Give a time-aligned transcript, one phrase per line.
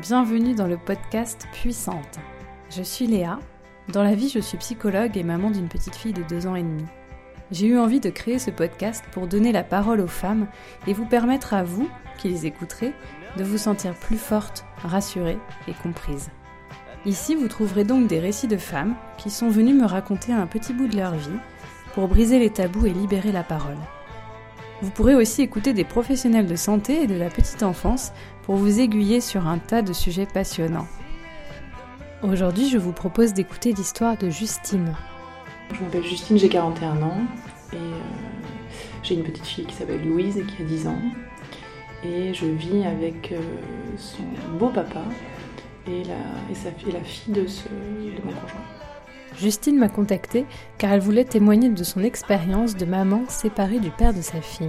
[0.00, 2.18] bienvenue dans le podcast Puissante.
[2.70, 3.38] Je suis Léa.
[3.88, 6.62] Dans la vie, je suis psychologue et maman d'une petite fille de deux ans et
[6.62, 6.84] demi.
[7.50, 10.46] J'ai eu envie de créer ce podcast pour donner la parole aux femmes
[10.86, 12.94] et vous permettre à vous, qui les écouterez,
[13.36, 15.38] de vous sentir plus forte, rassurée
[15.68, 16.30] et comprise.
[17.04, 20.72] Ici, vous trouverez donc des récits de femmes qui sont venues me raconter un petit
[20.72, 21.38] bout de leur vie
[21.94, 23.76] pour briser les tabous et libérer la parole.
[24.82, 28.80] Vous pourrez aussi écouter des professionnels de santé et de la petite enfance pour vous
[28.80, 30.88] aiguiller sur un tas de sujets passionnants.
[32.24, 34.96] Aujourd'hui, je vous propose d'écouter l'histoire de Justine.
[35.72, 37.20] Je m'appelle Justine, j'ai 41 ans
[37.72, 37.78] et euh,
[39.04, 41.02] j'ai une petite fille qui s'appelle Louise et qui a 10 ans.
[42.04, 43.38] Et je vis avec euh,
[43.96, 44.24] son
[44.58, 45.04] beau papa
[45.86, 46.64] et la,
[47.06, 48.32] fille de, ce, de mon.
[49.38, 50.46] Justine m'a contactée
[50.78, 54.68] car elle voulait témoigner de son expérience de maman séparée du père de sa fille.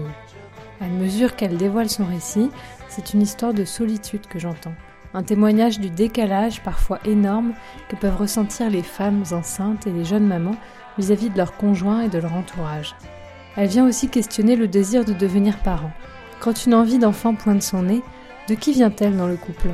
[0.81, 2.49] À mesure qu'elle dévoile son récit,
[2.90, 4.73] c'est une histoire de solitude que j'entends,
[5.13, 7.54] un témoignage du décalage parfois énorme
[7.90, 10.55] que peuvent ressentir les femmes enceintes et les jeunes mamans
[10.98, 12.95] vis-à-vis de leurs conjoints et de leur entourage.
[13.55, 15.91] Elle vient aussi questionner le désir de devenir parent.
[16.40, 18.01] Quand une envie d'enfant pointe son nez,
[18.49, 19.70] de qui vient-elle dans le couple?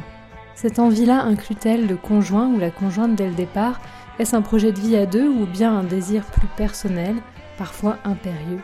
[0.56, 3.80] Cette envie-là inclut-elle le conjoint ou la conjointe dès le départ?
[4.20, 7.16] Est-ce un projet de vie à deux ou bien un désir plus personnel,
[7.58, 8.60] parfois impérieux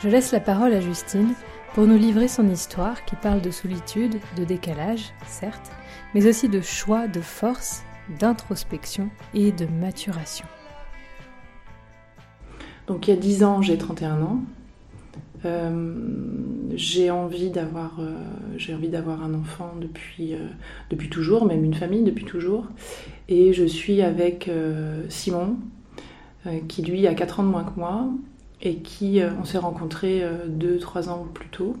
[0.00, 1.34] Je laisse la parole à Justine
[1.74, 5.70] pour nous livrer son histoire qui parle de solitude, de décalage, certes,
[6.14, 7.82] mais aussi de choix, de force,
[8.18, 10.46] d'introspection et de maturation.
[12.86, 14.40] Donc il y a 10 ans, j'ai 31 ans.
[15.44, 15.92] Euh,
[16.74, 18.14] j'ai envie d'avoir euh,
[18.56, 20.48] j'ai envie d'avoir un enfant depuis euh,
[20.90, 22.66] depuis toujours même une famille depuis toujours
[23.28, 24.50] et je suis avec
[25.08, 25.56] Simon
[26.68, 28.08] qui lui a 4 ans de moins que moi
[28.62, 31.76] et qui on s'est rencontrés 2-3 ans plus tôt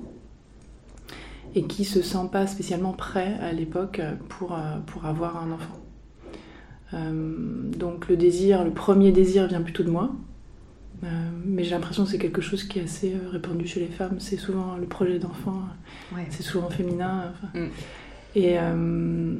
[1.54, 5.78] et qui se sent pas spécialement prêt à l'époque pour, pour avoir un enfant.
[7.78, 10.10] donc le désir, le premier désir vient plutôt de moi,
[11.04, 11.08] euh,
[11.44, 14.16] mais j'ai l'impression que c'est quelque chose qui est assez euh, répandu chez les femmes.
[14.18, 15.62] C'est souvent le projet d'enfant,
[16.14, 16.26] ouais.
[16.30, 17.32] c'est souvent féminin.
[17.32, 17.58] Enfin.
[17.58, 17.68] Mm.
[18.34, 19.34] Et, euh,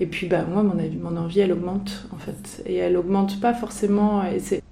[0.00, 2.62] et puis, bah, moi, mon, mon, envie, elle augmente, en fait.
[2.66, 4.24] Et elle augmente pas forcément.
[4.24, 4.62] Et c'est,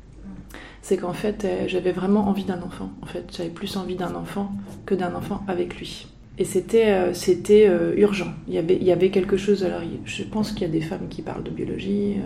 [0.82, 2.90] c'est qu'en fait, j'avais vraiment envie d'un enfant.
[3.02, 4.52] En fait, j'avais plus envie d'un enfant
[4.84, 6.06] que d'un enfant avec lui.
[6.38, 8.32] Et c'était, c'était urgent.
[8.46, 9.64] Il y, avait, il y avait quelque chose.
[9.64, 12.18] Alors, je pense qu'il y a des femmes qui parlent de biologie.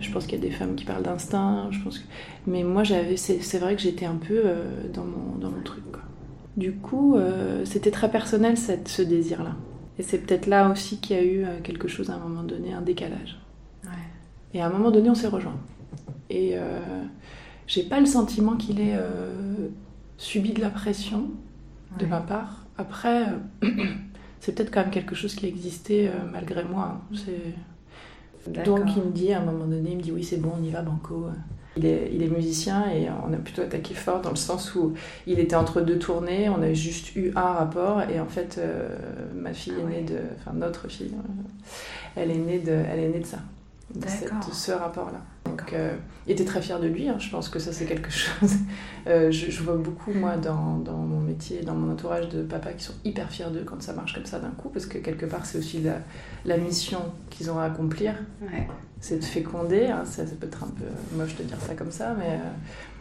[0.00, 1.68] Je pense qu'il y a des femmes qui parlent d'instinct.
[1.70, 2.04] Je pense que...
[2.46, 5.84] Mais moi, j'avais, c'est, vrai que j'étais un peu euh, dans, mon, dans mon truc.
[5.90, 6.02] Quoi.
[6.56, 9.56] Du coup, euh, c'était très personnel cette, ce désir-là.
[9.98, 12.42] Et c'est peut-être là aussi qu'il y a eu euh, quelque chose à un moment
[12.42, 13.38] donné, un décalage.
[13.84, 13.90] Ouais.
[14.52, 15.58] Et à un moment donné, on s'est rejoints.
[16.28, 16.80] Et euh,
[17.66, 19.68] j'ai pas le sentiment qu'il ait euh,
[20.18, 21.30] subi de la pression
[21.92, 21.98] ouais.
[22.00, 22.66] de ma part.
[22.76, 23.26] Après,
[24.40, 27.00] c'est peut-être quand même quelque chose qui existait malgré moi.
[27.00, 27.16] Hein.
[27.16, 27.54] C'est
[28.64, 30.62] donc il me dit à un moment donné, il me dit oui c'est bon, on
[30.62, 31.26] y va Banco.
[31.78, 34.94] Il est, il est, musicien et on a plutôt attaqué fort dans le sens où
[35.26, 38.88] il était entre deux tournées, on a juste eu un rapport et en fait euh,
[39.34, 41.12] ma fille ah est née de, enfin notre fille,
[42.14, 43.40] elle est née de, elle est née de ça,
[43.94, 45.20] de, cette, de ce rapport-là.
[45.46, 45.94] Donc euh,
[46.26, 48.54] il était très fier de lui, hein, je pense que ça c'est quelque chose.
[49.06, 52.72] euh, je, je, vois beaucoup moi dans, dans, mon métier, dans mon entourage de papas
[52.72, 55.26] qui sont hyper fiers d'eux quand ça marche comme ça d'un coup parce que quelque
[55.26, 55.98] part c'est aussi la,
[56.44, 58.14] la mission qu'ils ont à accomplir.
[58.42, 58.66] Ouais.
[59.00, 60.84] C'est de féconder, hein, ça, ça, peut être un peu
[61.16, 62.50] moche de dire ça comme ça, mais, euh,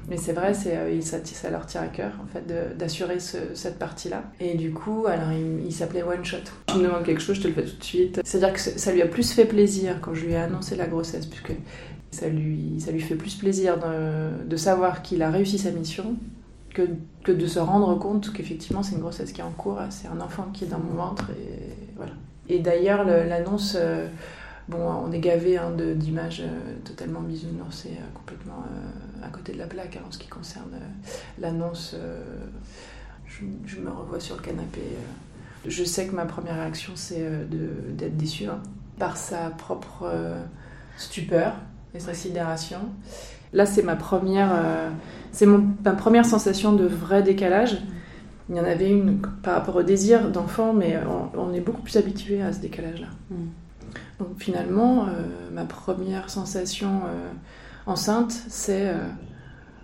[0.10, 2.46] mais c'est vrai, c'est, euh, ça, ça, leur tient à cœur en fait,
[2.78, 4.24] d'assurer ce, cette partie-là.
[4.42, 6.38] Et du coup, alors il, il, s'appelait One Shot.
[6.68, 8.22] Tu me demandes quelque chose, je te le fais tout de suite.
[8.26, 11.26] C'est-à-dire que ça lui a plus fait plaisir quand je lui ai annoncé la grossesse,
[11.26, 11.54] puisque
[12.16, 16.16] ça lui, ça lui fait plus plaisir de, savoir qu'il a réussi sa mission
[16.74, 16.88] que,
[17.32, 20.48] de se rendre compte qu'effectivement c'est une grossesse qui est en cours, c'est un enfant
[20.54, 22.14] qui est dans mon ventre et voilà.
[22.48, 24.08] Et d'ailleurs l'annonce, euh,
[24.70, 29.54] bon on est gavé hein, d'images euh, totalement bisounours, c'est euh, complètement euh, à côté
[29.54, 30.80] de la plaque hein, en ce qui concerne
[31.40, 31.96] l'annonce.
[33.28, 34.82] Je, je, me revois sur le canapé.
[35.66, 38.62] Je sais que ma première réaction c'est d'être déçue hein,
[38.98, 40.10] par sa propre
[40.98, 41.56] stupeur
[41.96, 42.80] et sa sidération.
[43.54, 44.90] Là, c'est ma première, euh,
[45.32, 47.82] c'est ma première sensation de vrai décalage.
[48.50, 51.82] Il y en avait une par rapport au désir d'enfant, mais on, on, est beaucoup
[51.82, 53.08] plus habitué à ce décalage-là.
[53.32, 53.46] Mm.
[54.20, 55.12] Donc finalement, euh,
[55.52, 57.32] ma première sensation euh,
[57.86, 59.08] enceinte, c'est euh,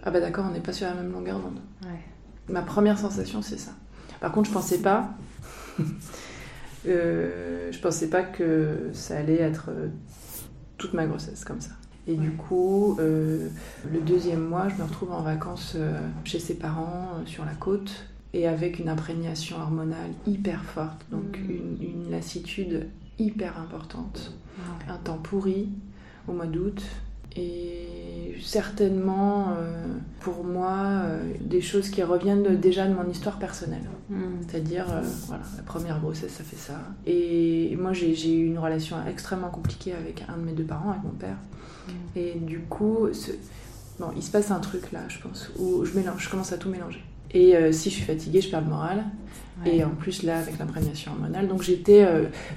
[0.04, 1.60] ah bah d'accord, on n'est pas sur la même longueur d'onde.
[1.84, 2.00] Ouais.
[2.48, 3.72] Ma première sensation, c'est ça.
[4.20, 5.12] Par contre, je pensais pas,
[6.86, 9.70] je pensais pas que ça allait être
[10.78, 11.72] toute ma grossesse comme ça.
[12.08, 13.50] Et du coup, euh,
[13.92, 17.54] le deuxième mois, je me retrouve en vacances euh, chez ses parents euh, sur la
[17.54, 21.52] côte et avec une imprégnation hormonale hyper forte, donc mmh.
[21.52, 22.88] une, une, lassitude
[23.20, 24.34] hyper importante.
[24.88, 25.70] Un temps pourri
[26.28, 26.82] au mois d'août.
[27.36, 29.86] Et certainement, euh,
[30.20, 33.90] pour moi, euh, des choses qui reviennent déjà de mon histoire personnelle.
[34.10, 34.42] Hmm.
[34.48, 36.80] C'est-à-dire, euh, voilà, la première grossesse, ça fait ça.
[37.06, 41.04] Et moi, j'ai eu une relation extrêmement compliquée avec un de mes deux parents, avec
[41.04, 41.38] mon père.
[42.16, 43.08] Et du coup,
[44.00, 46.58] bon, il se passe un truc là, je pense, où je mélange, je commence à
[46.58, 47.04] tout mélanger.
[47.34, 49.06] Et si je suis fatiguée, je perds le moral.
[49.66, 51.48] Et en plus, là, avec l'imprégnation hormonale.
[51.48, 52.06] Donc, j'étais.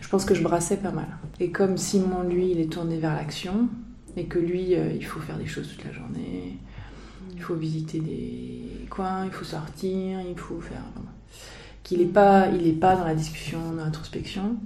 [0.01, 1.07] je pense que je brassais pas mal.
[1.39, 3.69] Et comme Simon, lui, il est tourné vers l'action,
[4.17, 6.59] et que lui, euh, il faut faire des choses toute la journée,
[7.35, 10.83] il faut visiter des coins, il faut sortir, il faut faire.
[11.83, 14.57] Qu'il n'est pas, il est pas dans la discussion, dans l'introspection.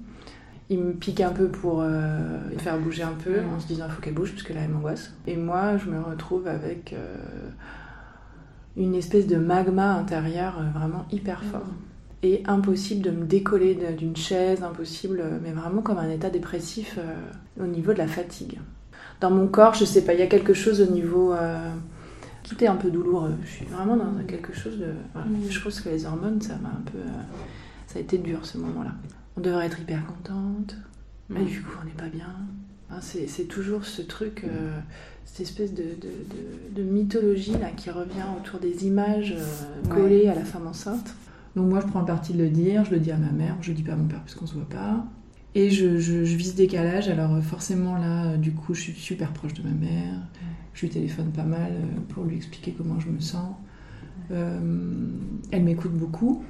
[0.71, 3.93] Il me pique un peu pour euh, faire bouger un peu en se disant il
[3.93, 5.13] faut qu'elle bouge parce que là elle m'angoisse.
[5.27, 7.17] Et moi, je me retrouve avec euh,
[8.77, 11.67] une espèce de magma intérieur vraiment hyper fort.
[12.23, 16.99] Et impossible de me décoller d'une chaise, impossible, mais vraiment comme un état dépressif
[17.61, 18.59] au niveau de la fatigue
[19.21, 21.33] dans mon corps, je sais pas, il y a quelque chose au niveau.
[21.33, 21.71] Euh,
[22.45, 23.35] tout est un peu douloureux.
[23.45, 24.93] Je suis vraiment dans quelque chose de.
[25.15, 25.51] Mm.
[25.51, 26.99] Je pense que les hormones, ça m'a un peu.
[26.99, 27.23] Euh,
[27.87, 28.93] ça a été dur ce moment-là.
[29.39, 30.77] On devrait être hyper contente,
[31.29, 32.35] mais du coup, on n'est pas bien.
[32.91, 34.77] Hein, c'est toujours ce truc, euh,
[35.25, 35.85] cette espèce de,
[36.75, 39.37] de, mythologie là, qui revient autour des images
[39.91, 41.15] collées à la femme enceinte.
[41.55, 43.55] Donc moi, je prends le parti de le dire, je le dis à ma mère,
[43.61, 45.07] je le dis pas à mon père puisqu'on se voit pas.
[45.55, 47.09] Et je, je, je, vis ce décalage.
[47.09, 50.15] Alors euh, forcément là, euh, du coup, je suis super proche de ma mère.
[50.75, 53.55] Je lui téléphone pas mal euh, pour lui expliquer comment je me sens.
[54.31, 56.43] elle m'écoute beaucoup.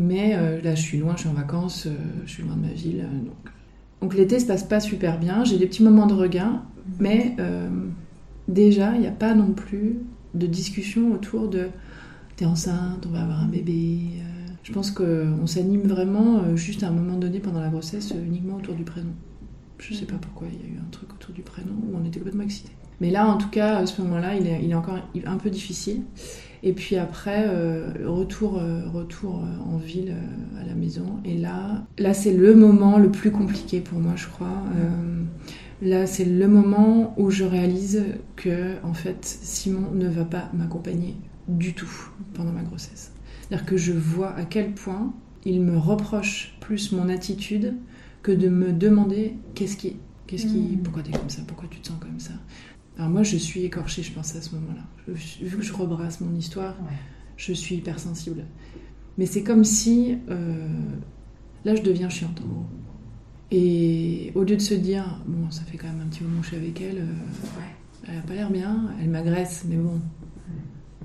[0.00, 1.88] Mais là, je suis loin, je suis en vacances,
[2.24, 3.04] je suis loin de ma ville.
[3.24, 3.52] donc
[4.00, 5.42] donc l'été se passe pas super bien.
[5.42, 6.62] J'ai des petits moments de regain.
[7.00, 7.34] Mais
[8.46, 9.96] déjà, il n'y a pas non plus
[10.34, 11.68] de discussion autour de
[12.36, 14.22] t'es enceinte, on va avoir un bébé.
[14.68, 18.22] Je pense qu'on s'anime vraiment euh, juste à un moment donné pendant la grossesse euh,
[18.22, 19.12] uniquement autour du prénom.
[19.78, 22.06] Je sais pas pourquoi il y a eu un truc autour du prénom où on
[22.06, 22.72] était complètement excités.
[23.00, 26.02] Mais là, en tout cas, à ce moment-là, il est encore un peu difficile.
[26.62, 28.60] Et puis après, euh, retour,
[28.92, 30.14] retour en ville,
[30.60, 31.20] à la maison.
[31.24, 34.64] Et là, là c'est le moment le plus compliqué pour moi, je crois.
[35.82, 41.14] là, c'est le moment où je réalise que, en fait, Simon ne va pas m'accompagner
[41.48, 43.12] du tout pendant ma grossesse.
[43.40, 45.12] C'est-à-dire que je vois à quel point
[45.44, 47.74] il me reproche plus mon attitude
[48.22, 49.96] que de me demander qu'est-ce qui,
[50.26, 50.82] qu'est-ce qui, hmm.
[50.82, 52.32] pourquoi tu es comme ça, pourquoi tu te sens comme ça.
[52.98, 54.82] Alors moi, je suis écorchée, je pense à ce moment-là.
[55.06, 56.74] Vu que je rebrasse mon histoire,
[57.36, 58.44] je suis hypersensible.
[59.16, 60.68] Mais c'est comme si euh,
[61.64, 62.66] là, je deviens chiante en gros.
[63.50, 66.46] Et au lieu de se dire, bon, ça fait quand même un petit moment que
[66.46, 70.00] je suis avec elle, euh, elle a pas l'air bien, elle m'agresse, mais bon,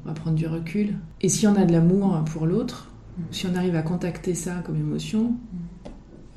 [0.04, 0.96] on va prendre du recul.
[1.22, 2.92] Et si on a de l'amour pour l'autre,
[3.32, 5.36] si on arrive à contacter ça comme émotion,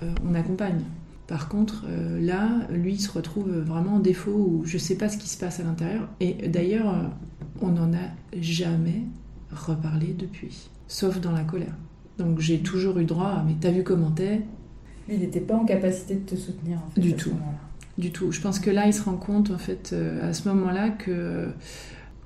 [0.02, 0.82] euh, on accompagne.
[1.26, 4.96] Par contre, euh, là, lui, il se retrouve vraiment en défaut où je ne sais
[4.96, 6.08] pas ce qui se passe à l'intérieur.
[6.20, 7.02] Et d'ailleurs, euh,
[7.60, 9.02] on n'en a jamais
[9.50, 11.74] reparlé depuis, sauf dans la colère.
[12.18, 14.42] Donc j'ai toujours eu droit à mais t'as vu comment t'es
[15.08, 17.32] Il n'était pas en capacité de te soutenir en fait, du tout.
[17.98, 18.32] Du tout.
[18.32, 21.48] Je pense que là, il se rend compte en fait à ce moment-là que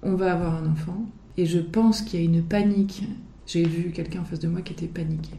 [0.03, 1.07] on va avoir un enfant
[1.37, 3.05] et je pense qu'il y a une panique.
[3.47, 5.33] J'ai vu quelqu'un en face de moi qui était paniqué.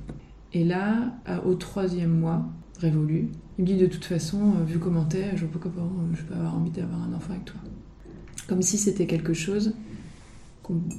[0.53, 1.13] Et là,
[1.46, 2.46] au troisième mois
[2.82, 5.60] révolu, il me dit de toute façon, euh, vu comment t'es, je pas
[6.14, 7.60] je peux avoir envie d'avoir un enfant avec toi.
[8.48, 9.74] Comme si c'était quelque chose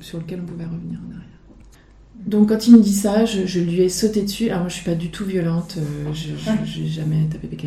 [0.01, 1.29] sur lequel on pouvait revenir en arrière.
[2.27, 4.49] Donc quand il me dit ça, je, lui ai sauté dessus.
[4.51, 7.67] Alors moi je suis pas du tout violente, euh, je n'ai jamais tapé avec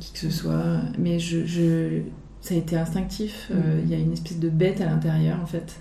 [0.00, 2.00] qui que ce soit, mais je,
[2.40, 3.50] ça a été instinctif.
[3.52, 5.76] Euh, il y a une espèce de bête à l'intérieur en fait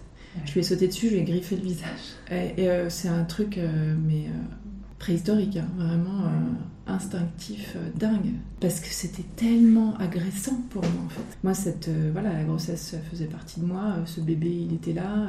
[0.46, 2.16] je lui ai sauté dessus, je lui ai griffé le visage.
[2.32, 4.61] Et, euh, c'est un truc, euh, mais euh,
[5.02, 6.30] préhistorique, hein, vraiment
[6.88, 8.34] instinctif, dingue.
[8.60, 11.38] Parce que c'était tellement agressant pour moi, en fait.
[11.44, 15.28] Moi, cette, voilà, la grossesse faisait partie de moi, ce bébé, il était là.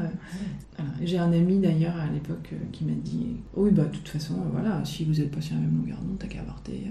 [1.03, 4.85] J'ai un ami, d'ailleurs, à l'époque, qui m'a dit Oui, bah, de toute façon, voilà,
[4.85, 6.89] si vous n'êtes pas sur la même longueur d'onde, t'as qu'à avorter.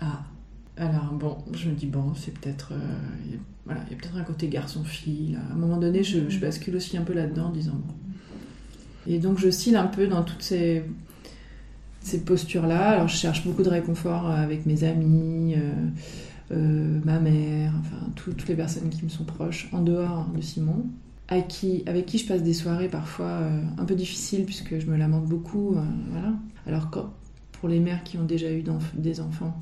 [0.00, 0.22] Ah,
[0.76, 4.24] alors bon, je me dis bon, c'est peut-être euh, voilà, il y a peut-être un
[4.24, 5.36] côté garçon-fille.
[5.36, 7.94] À un moment donné, je, bascule aussi un peu là-dedans, en disant bon.
[9.06, 10.84] Et donc j'oscille un peu dans toutes ces
[12.06, 12.90] ces postures-là.
[12.90, 15.72] Alors je cherche beaucoup de réconfort avec mes amis, euh,
[16.52, 20.86] euh, ma mère, enfin toutes les personnes qui me sont proches, en dehors de Simon,
[21.28, 23.40] à qui, avec qui je passe des soirées parfois
[23.78, 25.76] un peu difficiles puisque je me lamente beaucoup.
[26.10, 26.32] voilà.
[26.66, 26.90] Alors
[27.52, 29.60] pour les mères qui ont déjà eu des enfants,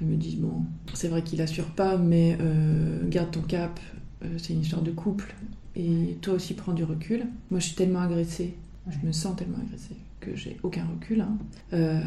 [0.00, 0.62] elles me disent bon,
[0.92, 3.78] c'est vrai qu'il assure pas, mais euh, garde ton cap,
[4.24, 5.34] euh, c'est une histoire de couple,
[5.76, 7.26] et toi aussi prends du recul.
[7.50, 8.54] Moi je suis tellement agressée
[8.88, 11.20] Je me sens tellement agressée que j'ai aucun recul.
[11.20, 11.36] Hein.
[11.72, 12.00] Euh,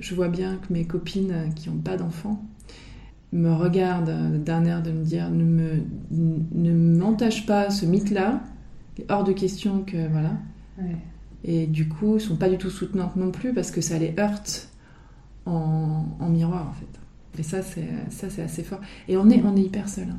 [0.00, 2.42] je vois bien que mes copines qui n'ont pas d'enfants
[3.32, 8.40] me regardent d'un air de me dire ne me ne m'entache pas ce mythe-là,
[9.08, 10.32] hors de question que voilà.
[11.44, 14.14] Et du coup, ils sont pas du tout soutenantes non plus parce que ça les
[14.18, 14.70] heurte
[15.46, 17.40] en, en miroir en fait.
[17.40, 18.80] Et ça, c'est ça, c'est assez fort.
[19.08, 20.08] Et on est on est hyper seul.
[20.10, 20.18] Hein.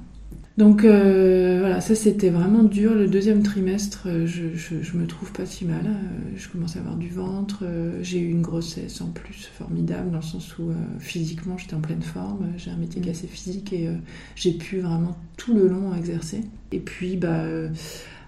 [0.59, 2.93] Donc euh, voilà, ça c'était vraiment dur.
[2.93, 5.85] Le deuxième trimestre, euh, je, me trouve pas si mal.
[5.85, 7.63] Euh, je commence à avoir du ventre.
[8.01, 12.01] J'ai eu une grossesse en plus formidable dans le sens où physiquement j'étais en pleine
[12.01, 12.51] forme.
[12.57, 13.87] J'ai un métier qui assez physique et
[14.35, 16.41] j'ai pu vraiment tout le long exercer.
[16.73, 17.45] Et puis bah,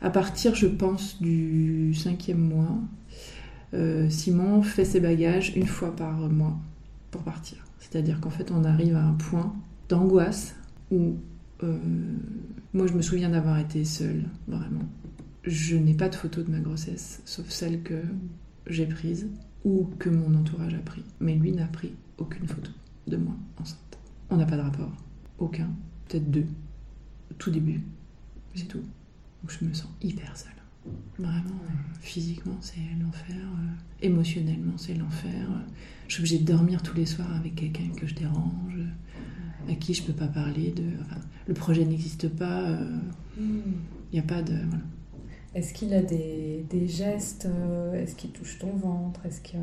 [0.01, 2.79] à partir, je pense, du cinquième mois,
[4.07, 6.57] Simon fait ses bagages une fois par mois
[7.11, 7.57] pour partir.
[7.79, 9.53] C'est-à-dire qu'en fait on arrive à un point
[9.89, 10.55] d'angoisse
[10.91, 11.17] où
[11.63, 11.77] euh,
[12.73, 14.87] moi, je me souviens d'avoir été seule, vraiment.
[15.43, 18.01] Je n'ai pas de photo de ma grossesse, sauf celle que
[18.67, 19.27] j'ai prise
[19.63, 21.03] ou que mon entourage a pris.
[21.19, 22.71] Mais lui n'a pris aucune photo
[23.07, 23.99] de moi enceinte.
[24.29, 24.91] On n'a pas de rapport.
[25.39, 25.69] Aucun.
[26.07, 26.45] Peut-être deux.
[27.37, 27.81] Tout début.
[28.55, 28.83] C'est tout.
[29.41, 30.51] Donc je me sens hyper seule.
[31.17, 31.61] Vraiment,
[31.99, 33.35] physiquement, c'est l'enfer.
[33.35, 35.47] Euh, émotionnellement, c'est l'enfer.
[36.07, 38.79] Je suis obligée de dormir tous les soirs avec quelqu'un que je dérange
[39.69, 40.83] à qui je peux pas parler de.
[41.47, 42.63] le projet n'existe pas.
[43.37, 43.61] Il euh,
[44.13, 44.55] n'y a pas de.
[45.53, 49.59] Est-ce qu'il a des, des gestes euh, Est-ce qu'il touche ton ventre Est-ce qu'il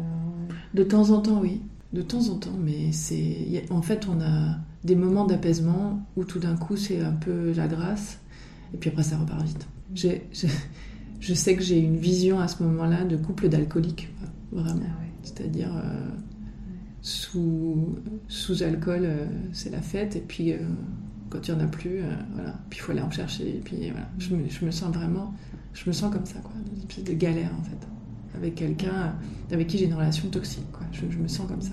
[0.74, 1.62] De temps en temps, oui.
[1.92, 3.64] De temps en temps, mais c'est.
[3.70, 7.66] En fait, on a des moments d'apaisement où tout d'un coup, c'est un peu la
[7.66, 8.18] grâce,
[8.74, 9.66] et puis après, ça repart vite.
[9.94, 10.28] J'ai,
[11.20, 14.10] je sais que j'ai une vision à ce moment-là de couple d'alcooliques,
[14.52, 14.82] vraiment.
[14.86, 15.74] Ah C'est-à-dire.
[15.74, 16.08] Euh,
[17.02, 17.96] sous,
[18.28, 20.16] sous alcool, euh, c'est la fête.
[20.16, 20.58] Et puis, euh,
[21.30, 22.54] quand il n'y en a plus, euh, voilà.
[22.70, 23.48] Puis il faut aller en chercher.
[23.48, 24.08] Et puis voilà.
[24.18, 25.34] Je me, je me, sens vraiment,
[25.74, 26.52] je me sens comme ça, quoi.
[26.74, 27.78] Une espèce de galère, en fait.
[28.36, 29.14] Avec quelqu'un
[29.50, 30.86] avec qui j'ai une relation toxique, quoi.
[30.92, 31.72] Je, je, me sens comme ça.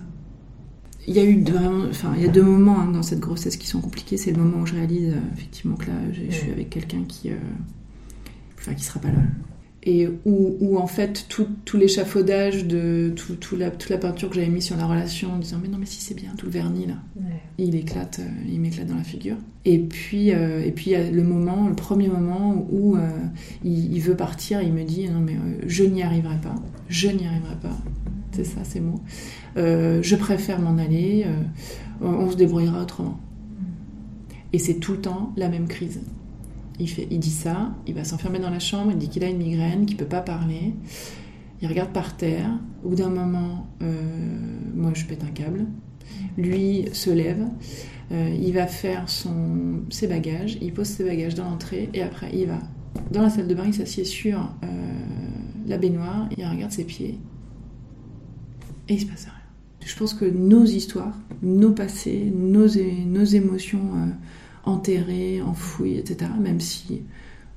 [1.08, 3.58] Il y a eu vraiment, enfin, il y a deux moments hein, dans cette grossesse
[3.58, 4.17] qui sont compliqués.
[4.17, 7.29] C'est le moment où je réalise effectivement que là, je suis avec quelqu'un qui,
[8.58, 9.22] enfin, qui sera pas là
[9.85, 14.35] et où, en fait tout, tout l'échafaudage de tout, tout la, toute la peinture que
[14.35, 16.51] j'avais mis sur la relation en disant mais non mais si c'est bien tout le
[16.51, 16.95] vernis là.
[17.57, 19.37] Il éclate euh, il m'éclate dans la figure.
[19.63, 23.07] Et puis euh, et puis il y a le moment le premier moment où euh,
[23.63, 25.37] il, veut partir il me dit non mais
[25.67, 26.55] je n'y arriverai pas.
[26.89, 27.77] Je n'y arriverai pas.
[28.31, 29.01] C'est ça ces mots.
[29.55, 31.25] Je préfère m'en aller
[32.01, 33.19] on se débrouillera autrement.
[34.51, 36.01] Et c'est tout le temps la même crise
[36.79, 39.38] il, fait, dit ça, il va s'enfermer dans la chambre, il dit qu'il a une
[39.38, 40.74] migraine, qu'il peut pas parler.
[41.62, 42.50] Il regarde par terre.
[42.84, 43.94] Au bout d'un moment, euh,
[44.74, 45.65] moi je pète un câble.
[46.38, 47.46] Lui se lève,
[48.12, 52.29] euh, il va faire son, ses bagages, il pose ses bagages dans l'entrée et après
[52.34, 52.60] il va
[53.12, 54.67] dans la salle de bain, il s'assied sur euh,
[55.65, 57.17] la baignoire, il regarde ses pieds
[58.88, 59.34] et il se passe rien.
[59.86, 63.79] Je pense que nos histoires, nos passés, nos émotions
[64.65, 66.31] enterré, enfoui, etc.
[66.39, 67.03] Même si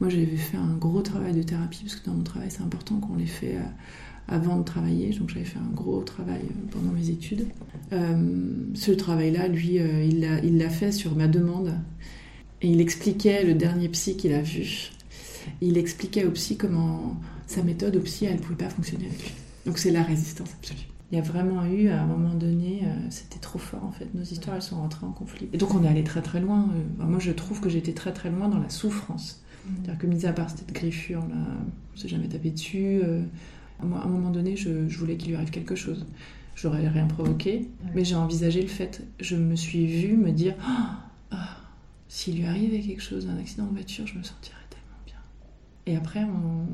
[0.00, 2.96] moi j'avais fait un gros travail de thérapie, parce que dans mon travail c'est important
[3.00, 3.62] qu'on les fait euh,
[4.28, 7.46] avant de travailler, donc j'avais fait un gros travail euh, pendant mes études.
[7.92, 11.74] Euh, ce travail-là, lui, il l'a fait sur ma demande.
[12.60, 14.90] Et il expliquait le dernier psy qu'il a vu.
[15.60, 19.22] Il expliquait au psy comment sa méthode au psy, elle ne pouvait pas fonctionner avec
[19.22, 19.32] lui.
[19.64, 23.06] Donc c'est la résistance absolue il y a vraiment eu, à un moment donné, euh,
[23.08, 24.12] c'était trop fort en fait.
[24.14, 25.48] Nos histoires, elles sont rentrées en conflit.
[25.54, 26.68] Et donc on est allé très très loin.
[27.00, 29.42] Euh, moi, je trouve que j'étais très très loin dans la souffrance.
[29.42, 29.70] Mmh.
[29.76, 31.36] C'est-à-dire que, mis à part cette griffure, là,
[31.94, 33.00] on s'est jamais tapé dessus.
[33.02, 33.22] Euh,
[33.80, 36.04] à un moment donné, je, voulais qu'il lui arrive quelque chose.
[36.56, 39.06] J'aurais rien provoqué, mais j'ai envisagé le fait.
[39.20, 41.56] Je me suis vue me dire ah, ah,
[42.08, 45.14] s'il lui arrivait quelque chose, un accident de voiture, je me sentirais tellement bien.
[45.86, 46.66] Et après, on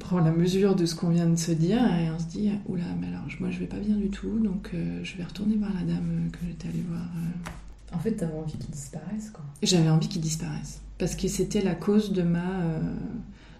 [0.00, 2.84] prend la mesure de ce qu'on vient de se dire et on se dit oula
[3.00, 5.70] mais alors moi je vais pas bien du tout donc euh, je vais retourner voir
[5.74, 7.96] la dame que j'étais allée voir euh.
[7.96, 9.44] en fait t'avais envie qu'il disparaisse quoi.
[9.62, 10.80] J'avais envie qu'il disparaisse.
[10.98, 12.80] Parce que c'était la cause de ma euh,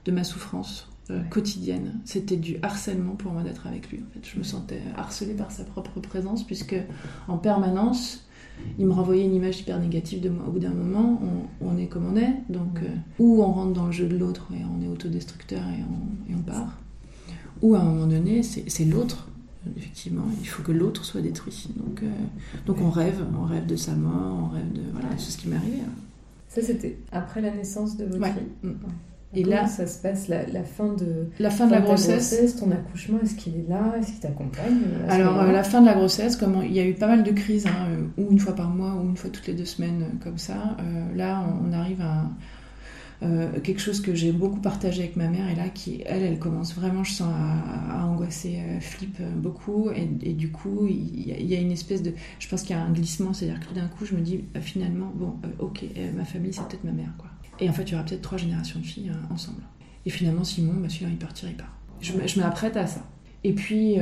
[0.05, 0.89] de ma souffrance
[1.29, 2.01] quotidienne.
[2.07, 4.27] C'était du harcèlement pour moi d'être avec lui en fait.
[4.27, 6.77] Je me sentais harcelée par sa propre présence puisque
[7.29, 8.25] en permanence
[8.79, 10.45] il me renvoyait une image hyper négative de moi.
[10.47, 11.21] Au bout d'un moment,
[11.61, 14.49] on, est comme on est, donc euh, ou on rentre dans le jeu de l'autre
[14.53, 16.79] et on est autodestructeur et on, part,
[17.61, 19.29] ou à un moment donné, c'est l'autre.
[19.77, 21.69] Effectivement, il faut que l'autre soit détruit.
[21.77, 22.07] Donc, euh,
[22.67, 25.49] donc on rêve, on rêve de sa mort, on rêve de voilà, c'est ce qui
[25.49, 25.79] m'est arrivé.
[25.87, 25.93] Hein.
[26.49, 28.43] Ça, c'était après la naissance de votre fille.
[28.65, 28.73] Mm.
[29.35, 32.57] Et là, ça se passe la, fin de la fin de la grossesse.
[32.57, 35.95] Ton accouchement, est-ce qu'il est là Est-ce qu'il t'accompagne Alors euh, la fin de la
[35.95, 38.69] grossesse, il y a eu pas mal de crises, hein, euh, ou une fois par
[38.69, 40.77] mois, ou une fois toutes les deux semaines, euh, comme ça.
[41.15, 42.25] là, on, arrive à,
[43.23, 46.39] Euh, quelque chose que j'ai beaucoup partagé avec ma mère et là qui elle elle
[46.41, 51.55] commence vraiment je sens à, angoisser euh, flip euh, beaucoup et, du coup il y,
[51.55, 53.67] a une espèce de je pense qu'il y a un glissement c'est à dire que
[53.67, 55.85] tout d'un coup je me dis finalement bon ok
[56.17, 57.29] ma famille c'est peut-être ma mère quoi
[57.63, 59.63] et en fait il y aura peut-être trois générations de filles ensemble
[60.05, 61.69] et finalement Simon bah, celui-là il partirait pas
[62.01, 63.07] je, je m'apprête à ça
[63.45, 63.97] et puis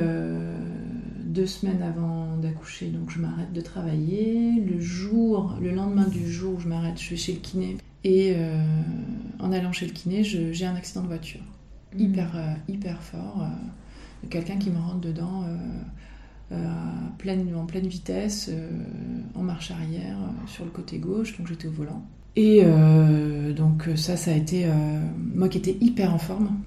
[1.25, 6.55] deux semaines avant d'accoucher donc je m'arrête de travailler le jour le lendemain du jour
[6.57, 8.63] où je m'arrête je vais chez le kiné et euh,
[9.39, 11.41] en allant chez le kiné, j'ai un accident de voiture.
[11.95, 12.01] Mhm.
[12.01, 13.43] Hyper, euh, hyper fort.
[13.43, 15.45] Euh, quelqu'un qui me rentre dedans
[17.19, 18.51] pleine, en pleine vitesse,
[19.35, 22.05] en marche arrière, sur le côté gauche, donc j'étais au volant.
[22.37, 22.63] Et
[23.57, 24.67] donc ça, ça a été...
[25.35, 26.61] moi qui étais hyper en forme.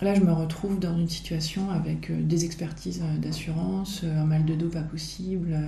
[0.00, 4.68] Là, je me retrouve dans une situation avec des expertises d'assurance, un mal de dos
[4.68, 5.58] pas possible,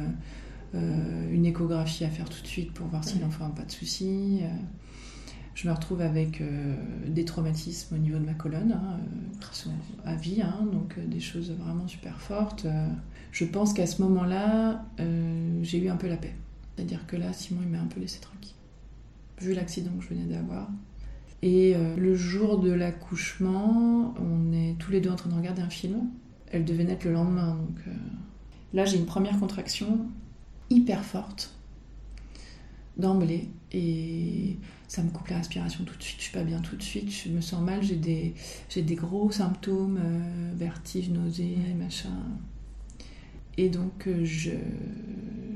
[0.73, 4.41] une échographie à faire tout de suite pour voir si l'enfant n'a pas de soucis
[5.55, 6.75] je me retrouve avec euh,
[7.07, 8.99] des traumatismes au niveau de ma colonne, hein,
[9.67, 9.71] euh,
[10.05, 12.67] à vie, hein, donc euh, des choses vraiment super fortes.
[13.31, 14.85] je pense qu'à ce moment-là,
[15.63, 16.35] j'ai eu un peu la paix.
[16.75, 18.55] C'est-à-dire que là, Simon, il m'a un peu laissé tranquille,
[19.41, 20.69] vu l'accident que je venais d'avoir.
[21.43, 25.69] Et le jour de l'accouchement, on est tous les deux en train de regarder un
[25.69, 26.09] film.
[26.51, 27.81] Elle devait naître le lendemain, donc
[28.73, 30.07] là, j'ai une première contraction
[30.71, 31.55] hyper forte
[32.97, 36.77] d'emblée et ça me coupe la respiration tout de suite, je suis pas bien tout
[36.77, 38.35] de suite, je me sens mal, j'ai des,
[38.77, 42.17] des gros symptômes, euh, vertige, nausée, machin.
[43.57, 44.51] Et donc euh, je,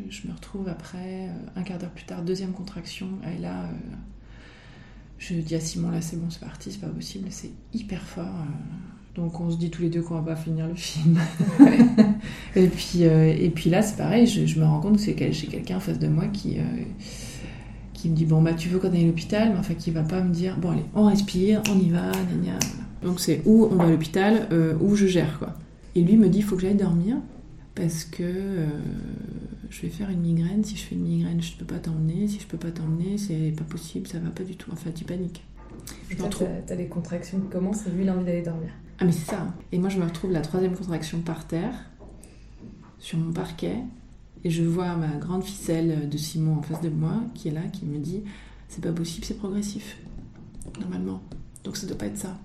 [0.09, 3.69] je me retrouve après, euh, un quart d'heure plus tard, deuxième contraction, et là
[5.19, 8.47] je dis à Simon, là c'est bon, c'est parti, c'est pas possible, c'est hyper fort.
[9.17, 11.19] donc on se dit tous les deux qu'on va pas finir le film.
[12.57, 15.47] et, puis, et puis là c'est pareil, je, je, me rends compte que c'est j'ai
[15.49, 16.59] quelqu'un en face de moi qui
[17.99, 20.02] qui me dit bon bah tu veux qu'on aille à l'hôpital, mais enfin qui va
[20.02, 22.59] pas me dire bon allez on respire, on y va, gna,
[23.02, 25.55] Donc c'est où on va à l'hôpital, euh, où je gère quoi.
[25.97, 27.17] Et lui me dit il faut que j'aille dormir
[27.78, 28.67] parce que euh,
[29.71, 30.64] je vais faire une migraine.
[30.64, 32.26] Si je fais une migraine, je ne peux pas t'emmener.
[32.26, 34.71] Si je peux pas t'emmener, c'est pas possible, ça va pas du tout.
[34.73, 35.45] Enfin, tu paniques.
[36.10, 36.49] Je me retrouve.
[36.67, 38.71] T'as les contractions qui commencent et lui il a envie d'aller dormir.
[38.99, 39.54] Ah mais c'est ça.
[39.71, 41.73] Et moi je me retrouve la troisième contraction par terre,
[42.99, 43.76] sur mon parquet,
[44.43, 47.62] et je vois ma grande ficelle de Simon en face de moi, qui est là,
[47.73, 48.25] qui me dit
[48.69, 49.99] C'est pas possible, c'est progressif,
[50.80, 51.23] normalement.
[51.62, 52.36] Donc ça doit pas être ça.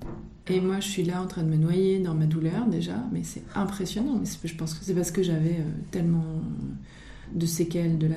[0.50, 3.24] Et moi, je suis là en train de me noyer dans ma douleur déjà, mais
[3.24, 4.22] c'est impressionnant.
[4.44, 6.42] Je pense que c'est parce que j'avais euh, tellement
[7.34, 8.08] de séquelles de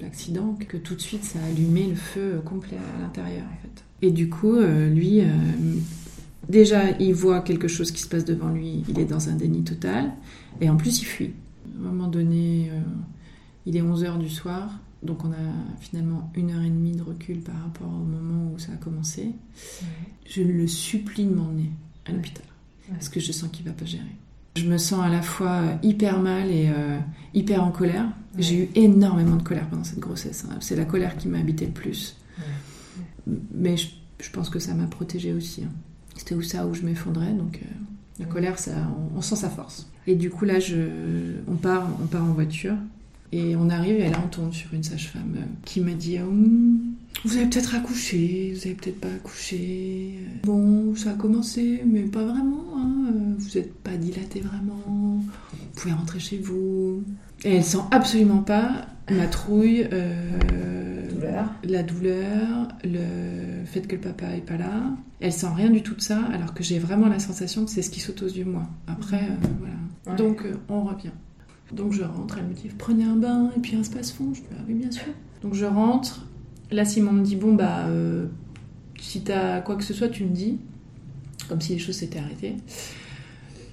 [0.00, 3.62] l'accident la, que tout de suite ça a allumé le feu complet à l'intérieur en
[3.62, 3.84] fait.
[4.02, 5.26] Et du coup, euh, lui, euh,
[6.48, 9.62] déjà, il voit quelque chose qui se passe devant lui, il est dans un déni
[9.62, 10.12] total,
[10.60, 11.32] et en plus, il fuit.
[11.66, 12.80] À un moment donné, euh,
[13.66, 17.40] il est 11h du soir, donc on a finalement une heure et demie de recul
[17.40, 19.32] par rapport au moment où ça a commencé.
[20.28, 21.70] Je le supplie de m'emmener
[22.06, 22.44] à l'hôpital,
[22.90, 24.04] parce que je sens qu'il va pas gérer.
[24.56, 26.98] Je me sens à la fois hyper mal et euh,
[27.34, 28.06] hyper en colère.
[28.36, 30.44] J'ai eu énormément de colère pendant cette grossesse.
[30.50, 30.56] Hein.
[30.60, 32.16] C'est la colère qui m'a habité le plus.
[33.54, 35.62] Mais je, pense que ça m'a protégée aussi.
[35.62, 35.72] Hein.
[36.16, 37.60] C'était où ça où je m'effondrais, donc...
[37.62, 37.66] Euh,
[38.20, 38.72] la colère, ça,
[39.16, 39.90] on, sent sa force.
[40.06, 40.76] Et du coup, là, je,
[41.48, 42.74] on, part, on part en voiture.
[43.32, 46.94] Et on arrive, et là, on tombe sur une sage-femme euh, qui m'a dit hum,
[47.24, 50.14] Vous avez peut-être accouché, vous avez peut-être pas accouché.
[50.42, 52.64] Bon, ça a commencé, mais pas vraiment.
[52.76, 53.12] Hein.
[53.38, 54.82] Vous n'êtes pas dilaté vraiment.
[54.86, 57.04] Vous pouvez rentrer chez vous.
[57.44, 60.20] Et elle sent absolument pas ma trouille, euh,
[61.64, 64.82] la douleur, le fait que le papa est pas là.
[65.20, 67.82] Elle sent rien du tout de ça, alors que j'ai vraiment la sensation que c'est
[67.82, 68.68] ce qui saute aux yeux moi.
[68.86, 70.16] Après, euh, voilà.
[70.16, 71.10] Donc euh, on revient.
[71.72, 74.32] Donc je rentre, elle me dit prenez un bain et puis un space-fond.
[74.34, 75.12] Je dis ah oui bien sûr.
[75.42, 76.26] Donc je rentre.
[76.70, 77.86] Là Simon me dit bon bah
[78.98, 80.58] si t'as quoi que ce soit tu me dis,
[81.48, 82.56] comme si les choses s'étaient arrêtées.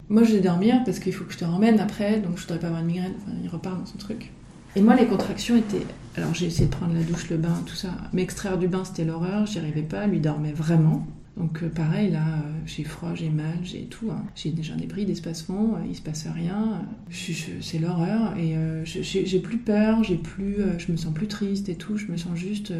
[0.09, 2.59] Moi je vais dormir parce qu'il faut que je te ramène après, donc je voudrais
[2.59, 3.13] pas avoir une migraine.
[3.17, 4.31] Enfin, il repart dans son truc.
[4.75, 5.87] Et moi, les contractions étaient.
[6.15, 7.89] Alors, j'ai essayé de prendre la douche, le bain, tout ça.
[8.13, 9.47] M'extraire du bain, c'était l'horreur.
[9.47, 10.05] J'y arrivais pas.
[10.05, 11.07] Lui dormait vraiment.
[11.37, 14.09] Donc, euh, pareil, là, euh, j'ai froid, j'ai mal, j'ai tout.
[14.11, 14.23] Hein.
[14.35, 16.81] J'ai déjà des bris, des spasmons, euh, il se passe rien.
[17.11, 18.35] c'est l'horreur.
[18.37, 21.97] Et j'ai plus peur, j'ai plus, je me sens plus triste et tout.
[21.97, 22.73] Je me sens juste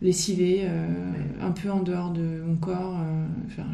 [0.00, 0.66] lessivée,
[1.40, 2.96] un peu en dehors de mon corps.
[3.46, 3.66] Enfin,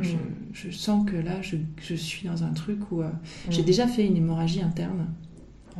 [0.52, 3.02] je, sens que là, je, suis dans un truc où
[3.48, 5.06] j'ai déjà fait une hémorragie interne.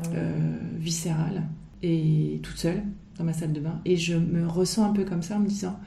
[0.05, 1.43] Ah euh, viscérale
[1.83, 2.83] et toute seule
[3.19, 3.81] dans ma salle de bain.
[3.85, 5.79] Et je me ressens un peu comme ça en me disant,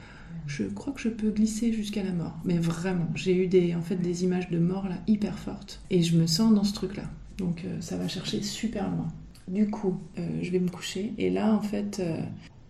[0.46, 2.36] je crois que je peux glisser jusqu'à la mort.
[2.44, 5.80] Mais vraiment, j'ai eu des, en fait, des images de mort là hyper fortes.
[5.90, 7.04] Et je me sens dans ce truc-là.
[7.38, 9.08] Donc euh, ça va chercher super loin.
[9.48, 11.12] Du coup, euh, je vais me coucher.
[11.18, 12.00] Et là, en fait,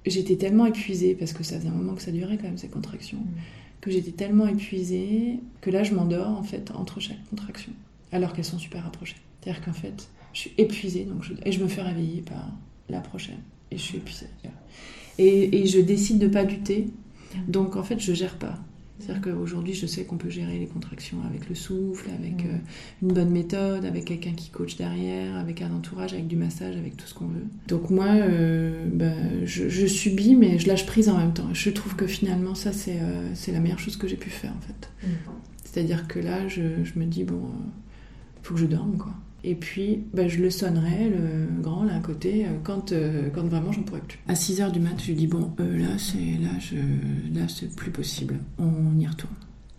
[0.06, 2.68] j'étais tellement épuisée, parce que ça faisait un moment que ça durait quand même, ces
[2.68, 3.80] contractions, mm.
[3.80, 7.72] que j'étais tellement épuisée que là, je m'endors en fait entre chaque contraction,
[8.10, 9.16] alors qu'elles sont super rapprochées.
[9.40, 12.50] C'est-à-dire qu'en fait, je suis épuisée donc je, et je me fais réveiller par
[12.88, 13.38] la prochaine.
[13.70, 14.26] Et je suis épuisée.
[15.18, 16.88] Et, et je décide de pas lutter.
[17.48, 18.58] Donc en fait, je gère pas.
[19.02, 22.48] C'est-à-dire qu'aujourd'hui, je sais qu'on peut gérer les contractions avec le souffle, avec mm.
[22.48, 22.58] euh,
[23.02, 26.96] une bonne méthode, avec quelqu'un qui coach derrière, avec un entourage, avec du massage, avec
[26.96, 27.46] tout ce qu'on veut.
[27.66, 29.12] Donc moi, euh, bah,
[29.44, 31.48] je, subis, mais je lâche prise en même temps.
[31.52, 34.60] Je trouve que finalement, ça, c'est euh, la meilleure chose que j'ai pu faire, en
[34.60, 34.90] fait.
[35.02, 35.10] Mm.
[35.64, 39.14] C'est-à-dire que là, je, je, me dis, bon, il faut que je dorme, quoi.
[39.44, 43.42] Et puis, bah, je le sonnerai, le grand, là, à côté, euh, quand, euh, quand
[43.44, 44.18] vraiment j'en pourrais plus.
[44.28, 46.76] À 6 h du mat, je lui dis, bon, euh, là, c'est là, je,
[47.36, 48.38] là, c'est plus possible.
[48.58, 49.34] On y retourne.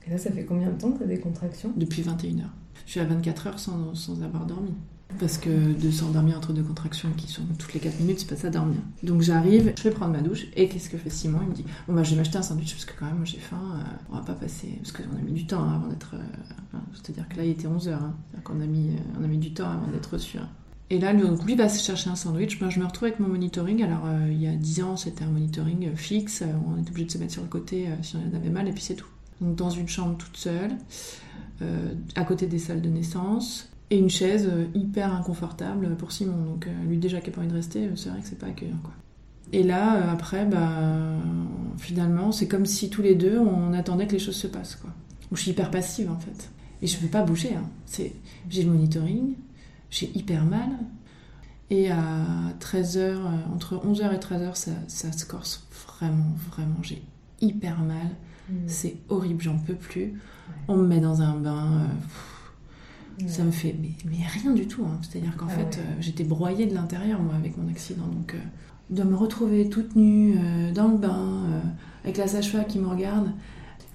[0.05, 2.41] Et là, ça fait combien de temps que tu as des contractions Depuis 21 h
[2.85, 4.73] Je suis à 24 heures sans, sans avoir dormi.
[5.19, 8.35] Parce que de s'endormir entre deux contractions qui sont toutes les 4 minutes, c'est pas
[8.35, 8.79] ça dormir.
[9.03, 11.39] Donc j'arrive, je vais prendre ma douche, et qu'est-ce que fait Simon?
[11.43, 13.37] Il me dit Bon, bah je vais m'acheter un sandwich parce que quand même, j'ai
[13.37, 14.79] faim, euh, on va pas passer.
[14.81, 16.15] Parce qu'on a mis du temps hein, avant d'être.
[16.15, 18.13] Euh, c'est-à-dire que là, il était 11h, hein,
[18.43, 20.39] qu'on a, mis, euh, on a mis du temps avant d'être reçu.
[20.89, 22.59] Et là, donc, lui va se chercher un sandwich.
[22.59, 23.83] Moi, je me retrouve avec mon monitoring.
[23.83, 26.43] Alors, il y a 10 ans, c'était un monitoring fixe.
[26.67, 28.83] on était obligé de se mettre sur le côté si on avait mal, et puis
[28.83, 29.07] c'est tout.
[29.41, 30.71] Donc, dans une chambre toute seule,
[32.15, 36.43] à côté des salles de naissance et une chaise euh, hyper inconfortable pour Simon.
[36.43, 38.39] Donc euh, lui déjà qui n'a pas envie de rester, euh, c'est vrai que c'est
[38.39, 38.93] pas accueillant quoi.
[39.51, 40.81] Et là, après, bah,
[41.77, 44.77] finalement, c'est comme si tous les deux, on attendait que les choses se passent.
[44.77, 44.89] Quoi.
[45.31, 46.49] je suis hyper passive, en fait.
[46.81, 47.53] Et je ne peux pas bouger.
[47.53, 47.69] Hein.
[47.85, 48.13] C'est,
[48.49, 49.35] j'ai le monitoring,
[49.91, 50.69] j'ai hyper mal.
[51.69, 52.25] Et à
[52.61, 53.17] 13h,
[53.53, 56.77] entre 11h et 13h, ça, ça se corse vraiment, vraiment.
[56.81, 57.03] J'ai
[57.39, 58.09] hyper mal.
[58.49, 58.55] Mmh.
[58.65, 60.19] C'est horrible, j'en peux plus.
[60.67, 61.89] On me met dans un bain.
[63.27, 64.83] Ça me fait mais, mais rien du tout.
[64.85, 64.99] Hein.
[65.01, 68.07] C'est-à-dire qu'en ah fait, euh, j'étais broyée de l'intérieur, moi, avec mon accident.
[68.07, 68.39] Donc, euh,
[68.89, 71.43] de me retrouver toute nue euh, dans le bain,
[72.03, 73.31] avec la sage-femme qui me regarde,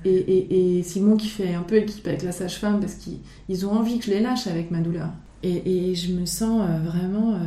[0.05, 3.73] et, et, et, Simon qui fait un peu équipe avec la sage-femme parce qu'ils ont
[3.73, 5.11] envie que je les lâche avec ma douleur.
[5.43, 7.39] Et, et je me sens vraiment.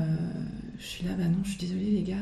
[0.78, 2.16] je suis là, bah non, je suis désolée, les gars,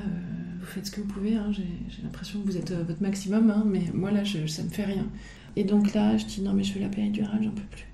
[0.60, 1.36] vous faites ce que vous pouvez.
[1.36, 1.52] Hein.
[1.52, 4.86] J'ai l'impression que vous êtes votre maximum, hein, mais moi là, je, ça me fait
[4.86, 5.08] rien.
[5.56, 7.89] Et donc là, je dis non, mais je veux la péridurale, j'en peux plus.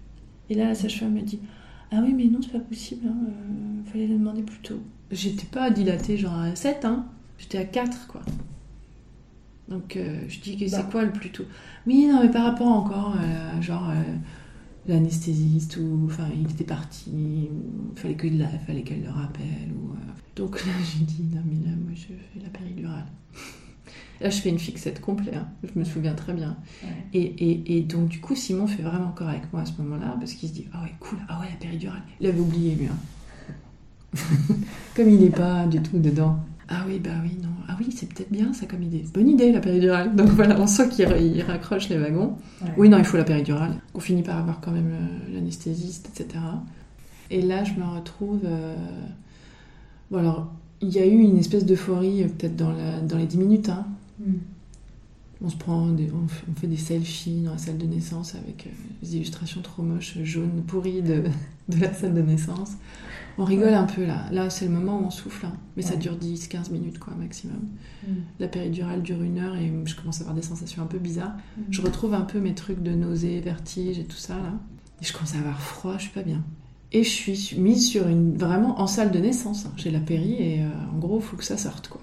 [0.50, 1.40] Et là, la sage-femme me dit
[1.92, 4.80] Ah oui, mais non, c'est pas possible, hein, euh, fallait le demander plus tôt.
[5.12, 7.06] J'étais pas dilatée genre à 7, hein,
[7.38, 8.22] j'étais à 4, quoi.
[9.68, 10.90] Donc euh, je dis que c'est bah.
[10.92, 11.46] quoi le plus tôt?
[11.88, 14.04] Oui, non, mais par rapport encore, à, genre euh,
[14.88, 19.72] l'anesthésiste, ou enfin, il était parti, il fallait qu'elle fallait qu'elle le rappelle.
[19.76, 19.96] Ou,
[20.36, 23.06] Donc là, j'ai dit Non, mais là, moi, je fais la péridurale.
[24.22, 25.48] Là, je fais une fixette complète, hein.
[25.64, 26.56] je me souviens très bien.
[27.14, 30.16] Et, et, et, donc, du coup, Simon fait vraiment corps avec moi à ce moment-là,
[30.20, 32.02] parce qu'il se dit Ah ouais, cool, ah ouais, la péridurale.
[32.22, 32.88] Il avait oublié, lui.
[32.88, 34.16] Hein.
[34.96, 36.40] comme il n'est pas du tout dedans.
[36.68, 37.50] Ah oui, bah oui, non.
[37.68, 39.06] Ah oui, c'est peut-être bien ça comme idée.
[39.14, 40.16] Bonne idée, la péridurale.
[40.16, 41.06] Donc voilà, on sent qu'il
[41.44, 42.38] raccroche les wagons.
[42.78, 43.76] Oui, non, il faut la péridurale.
[43.94, 44.96] On finit par avoir quand même
[45.32, 46.40] l'anesthésiste, etc.
[47.30, 48.42] Et là, je me retrouve.
[48.46, 48.76] Euh,
[50.10, 50.52] bon, alors,
[50.82, 52.74] il y a eu une espèce d'euphorie, euh, peut-être dans,
[53.04, 53.86] dans les 10 minutes, hein,
[54.20, 54.34] Mm.
[55.44, 58.70] On se prend, on, fait des selfies dans la salle de naissance avec euh,
[59.02, 61.24] des illustrations trop moches, jaunes, pourries de,
[61.80, 62.72] la salle de naissance.
[63.38, 64.28] On rigole un peu là.
[64.32, 65.54] Là, c'est le moment où on souffle, hein.
[65.76, 67.60] mais ça dure 10-15 minutes quoi, maximum.
[68.08, 68.12] Mm.
[68.40, 71.36] La péridurale dure une heure et je commence à avoir des sensations un peu bizarres.
[71.58, 71.62] Mm.
[71.70, 74.54] Je retrouve un peu mes trucs de nausée, vertige et tout ça là.
[75.02, 76.44] Et je commence à avoir froid, je suis pas bien.
[76.94, 79.66] Et je suis mise sur une vraiment en salle de naissance.
[79.66, 79.74] Hein.
[79.76, 82.02] J'ai la péri et euh, en gros, il faut que ça sorte quoi.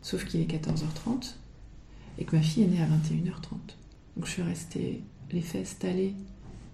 [0.00, 1.34] Sauf qu'il est 14h30
[2.18, 3.52] et que ma fille est née à 21h30.
[4.16, 6.14] Donc je suis restée les fesses talées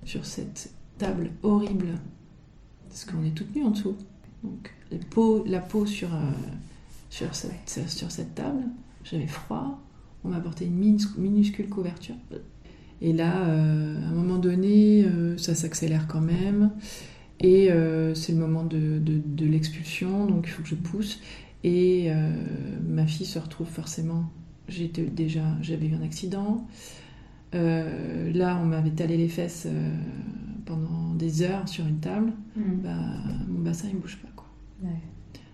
[0.04, 1.98] sur cette table horrible,
[2.88, 3.96] parce qu'on est toutes nues en dessous.
[4.42, 4.72] Donc
[5.46, 6.18] la peau sur, euh,
[7.11, 8.62] sur, cette, table,
[9.02, 9.80] j'avais froid,
[10.24, 12.14] on m'a apporté une minuscule couverture.
[13.00, 16.70] Et là, euh, à un moment donné, euh, ça s'accélère quand même.
[17.40, 17.68] Et
[18.14, 21.20] c'est le moment de l'expulsion, donc il faut que je pousse.
[21.62, 22.11] Et
[22.87, 24.30] ma fille se retrouve forcément
[24.68, 26.66] j'étais déjà, j'avais eu un accident.
[27.55, 29.96] Euh, là, on m'avait talé les fesses euh,
[30.64, 32.33] pendant des heures sur une table.
[32.57, 32.62] Mm.
[32.83, 32.96] Bah,
[33.48, 34.29] mon bassin, il bouge pas.
[34.35, 34.46] Quoi.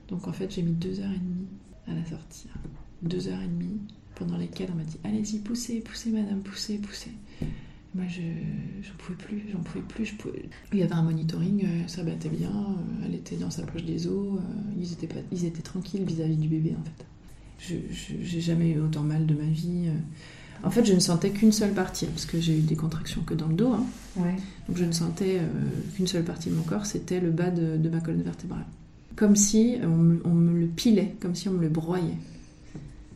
[0.08, 1.46] Donc, en fait, j'ai mis deux heures et demie
[1.86, 2.48] à la sortie.
[3.02, 3.80] Deux heures et demie
[4.14, 7.12] pendant lesquelles on m'a dit Allez-y, poussez, poussez, madame, poussez, poussez.
[7.94, 8.20] Moi, je
[8.82, 10.06] j'en pouvais plus, j'en pouvais plus.
[10.06, 10.44] Je pouvais...
[10.72, 12.52] Il y avait un monitoring, euh, ça battait bien,
[13.04, 14.38] elle était dans sa poche des os,
[14.78, 15.20] ils, étaient pas...
[15.32, 17.06] ils étaient tranquilles vis à -vis du bébé, en fait.
[17.60, 17.74] Je
[18.22, 19.88] j'ai jamais eu autant mal de ma vie.
[19.88, 19.92] Euh.
[20.62, 23.34] En fait, je ne sentais qu'une seule partie, parce que j'ai eu des contractions que
[23.34, 23.72] dans le dos.
[23.72, 23.86] Hein.
[24.68, 25.46] Donc je ne sentais euh,
[25.94, 28.66] qu'une seule partie de mon corps, c'était le bas de, ma colonne vertébrale.
[29.16, 32.16] Comme si on me, le pilait, comme si on me le broyait.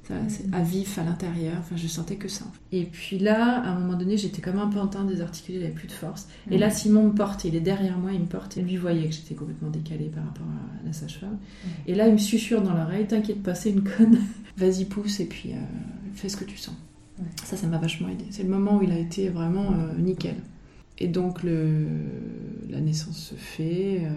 [0.06, 1.54] Ça, c'est à vif à l'intérieur.
[1.60, 2.44] Enfin, je sentais que ça.
[2.72, 5.92] Et puis là, à un moment donné, j'étais comme un pantin désarticulé, j'avais plus de
[5.92, 6.28] force.
[6.50, 8.58] Et là, Simon me porte, il est derrière moi, il me porte.
[8.58, 11.38] Et lui voyait que j'étais complètement décalée par rapport à la sage-femme.
[11.86, 14.18] Et là, il me susurre dans l'oreille T'inquiète pas, c'est une conne.
[14.58, 15.56] Vas-y, pousse, et puis euh,
[16.14, 16.74] fais ce que tu sens.
[17.44, 18.26] Ça, ça m'a vachement aidé.
[18.30, 20.36] C'est le moment où il a été vraiment euh, nickel.
[20.98, 21.86] Et donc le,
[22.68, 24.02] la naissance se fait.
[24.04, 24.10] Euh,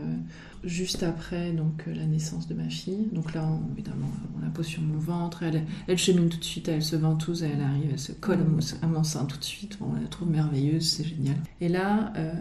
[0.64, 3.08] juste après donc la naissance de ma fille.
[3.12, 5.44] Donc là, on, évidemment, on la pose sur mon ventre.
[5.44, 8.40] Elle, chemine tout de suite, elle se ventouse, elle arrive, elle se colle
[8.82, 9.78] à mon, sein tout de suite.
[9.82, 11.36] On la trouve merveilleuse, c'est génial.
[11.62, 12.32] Et là, euh,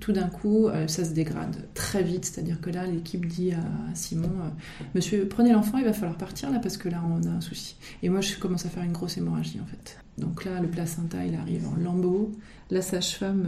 [0.00, 2.24] tout d'un coup, euh, ça se dégrade très vite.
[2.24, 3.62] C'est-à-dire que là, l'équipe dit à
[3.94, 4.30] Simon
[4.94, 7.76] Monsieur, prenez l'enfant, il va falloir partir là parce que là, on a un souci.
[8.02, 9.98] Et moi, je commence à faire une grosse hémorragie en fait.
[10.18, 12.32] Donc là, le placenta, il arrive en lambeaux.
[12.70, 13.46] La sage-femme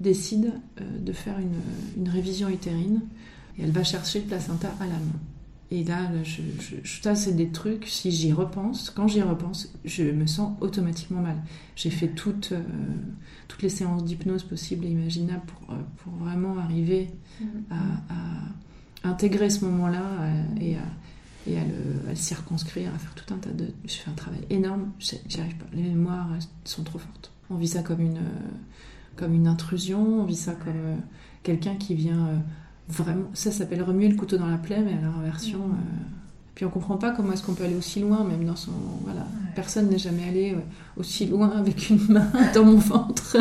[0.00, 3.00] décide euh, de faire une, révision utérine
[3.58, 5.20] et elle va chercher le placenta à la main.
[5.70, 6.40] Et là, je,
[7.02, 11.36] ça, c'est des trucs, si j'y repense, quand j'y repense, je me sens automatiquement mal.
[11.76, 12.62] J'ai fait toutes, euh,
[13.48, 17.10] toutes les séances d'hypnose possibles et imaginables pour, euh, pour vraiment arriver
[17.42, 17.74] mm-hmm.
[18.14, 20.02] à, intégrer ce moment-là
[20.60, 20.82] et, à,
[21.46, 23.68] et à, le, circonscrire, à faire tout un tas de...
[23.86, 25.66] Je fais un travail énorme, j'y arrive pas.
[25.72, 26.28] Les mémoires
[26.64, 27.30] sont trop fortes.
[27.48, 28.18] On vit ça comme une
[29.18, 30.96] comme une intrusion, on vit ça comme euh,
[31.42, 32.36] quelqu'un qui vient euh,
[32.88, 33.26] vraiment.
[33.34, 35.58] Ça s'appelle remuer le couteau dans la plaie, mais à la reversion.
[35.58, 36.04] Euh,
[36.54, 38.72] puis on comprend pas comment est-ce qu'on peut aller aussi loin, même dans son.
[39.04, 39.26] Voilà.
[39.54, 40.56] Personne n'est jamais allé
[40.96, 43.36] aussi loin avec une main dans mon ventre.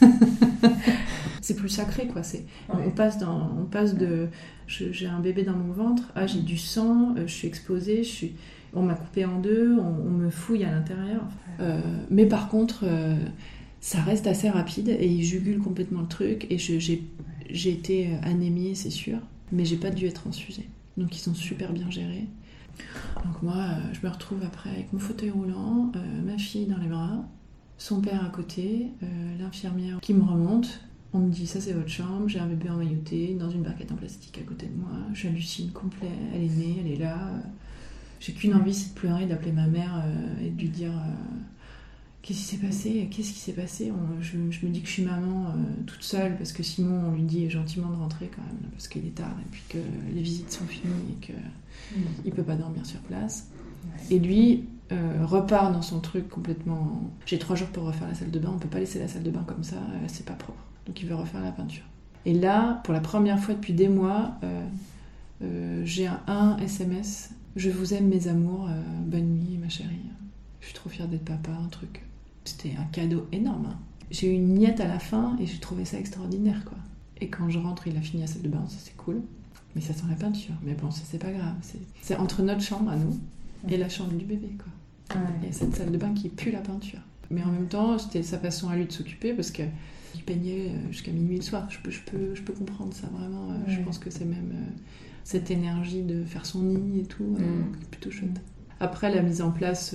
[1.40, 2.22] c'est plus sacré, quoi.
[2.22, 4.28] C'est, on, passe dans, on passe de.
[4.66, 8.36] j'ai un bébé dans mon ventre, ah, j'ai du sang, je suis exposée, je suis,
[8.74, 11.22] on m'a coupé en deux, on, me fouille à l'intérieur.
[12.10, 12.84] mais par contre
[13.80, 16.46] ça reste assez rapide et il jugule complètement le truc.
[16.50, 19.18] Et j'ai été euh, anémiée, c'est sûr,
[19.52, 20.68] mais j'ai pas dû être transfusée.
[20.96, 22.26] Donc ils sont super bien gérés.
[23.24, 26.78] Donc moi, euh, je me retrouve après avec mon fauteuil roulant, euh, ma fille dans
[26.78, 27.24] les bras,
[27.78, 28.88] son père à côté,
[29.38, 30.80] l'infirmière qui me remonte.
[31.12, 33.96] On me dit ça c'est votre chambre, j'ai un bébé emmailloté dans une barquette en
[33.96, 34.90] plastique à côté de moi.
[35.12, 37.32] J'hallucine complet, elle est née, elle est là.
[38.18, 40.04] J'ai qu'une envie, c'est de pleurer, d'appeler ma mère
[40.42, 40.92] et de lui dire
[42.26, 43.08] Qu'est-ce qui s'est passé?
[43.08, 43.92] Qu'est-ce qui s'est passé?
[44.20, 45.52] Je, me dis que je suis maman euh,
[45.86, 49.06] toute seule parce que Simon, on lui dit gentiment de rentrer quand même parce qu'il
[49.06, 49.78] est tard et puis que
[50.12, 51.36] les visites sont finies et qu'il
[52.24, 53.48] ne peut pas dormir sur place.
[54.10, 57.12] Et lui euh, repart dans son truc complètement.
[57.26, 59.22] J'ai trois jours pour refaire la salle de bain, on peut pas laisser la salle
[59.22, 60.64] de bain comme ça, euh, c'est pas propre.
[60.86, 61.84] Donc il veut refaire la peinture.
[62.24, 64.32] Et là, pour la première fois depuis des mois,
[65.84, 68.68] j'ai un, un, SMS Je vous aime, mes amours,
[69.04, 70.10] bonne nuit, ma chérie.
[70.60, 72.05] Je suis trop fière d'être papa, un truc.
[72.46, 73.66] C'était un cadeau énorme.
[73.70, 73.78] Hein.
[74.10, 76.78] J'ai eu une niette à la fin et j'ai trouvé ça extraordinaire, quoi.
[77.20, 79.22] Et quand je rentre, il a fini la salle de bain, ça c'est cool.
[79.74, 80.54] Mais ça sent la peinture.
[80.62, 81.54] Mais bon, ça c'est pas grave.
[82.02, 83.18] C'est entre notre chambre à nous
[83.68, 85.20] et la chambre du bébé, quoi.
[85.46, 86.98] Et cette salle de bain qui pue la peinture.
[87.30, 89.62] Mais en même temps, c'était sa façon à lui de s'occuper parce que
[90.14, 91.66] il peignait euh, jusqu'à minuit le soir.
[91.70, 93.50] Je peux, je peux, je peux comprendre ça vraiment.
[93.50, 94.80] Euh, je pense que c'est même euh,
[95.24, 97.76] cette énergie de faire son nid et tout, mm.
[97.90, 98.40] plutôt chouette.
[98.80, 99.94] Après la mise en place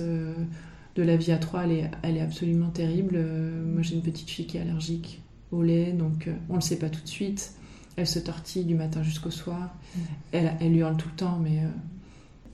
[0.94, 3.14] de la vie à trois, elle est, elle est absolument terrible.
[3.16, 6.58] Euh, moi, j'ai une petite fille qui est allergique au lait, donc euh, on ne
[6.58, 7.54] le sait pas tout de suite.
[7.96, 9.74] Elle se tortille du matin jusqu'au soir.
[9.94, 10.00] Mm.
[10.32, 11.58] Elle, elle hurle tout le temps, mais.
[11.60, 11.68] Euh,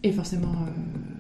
[0.04, 0.54] et forcément,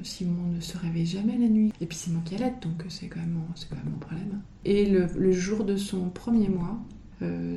[0.04, 1.72] Simon ne se réveille jamais la nuit.
[1.80, 4.40] Et puis c'est moi qui allaite, donc c'est quand, même, quand même mon problème.
[4.64, 6.78] Et le, jour de son premier mois,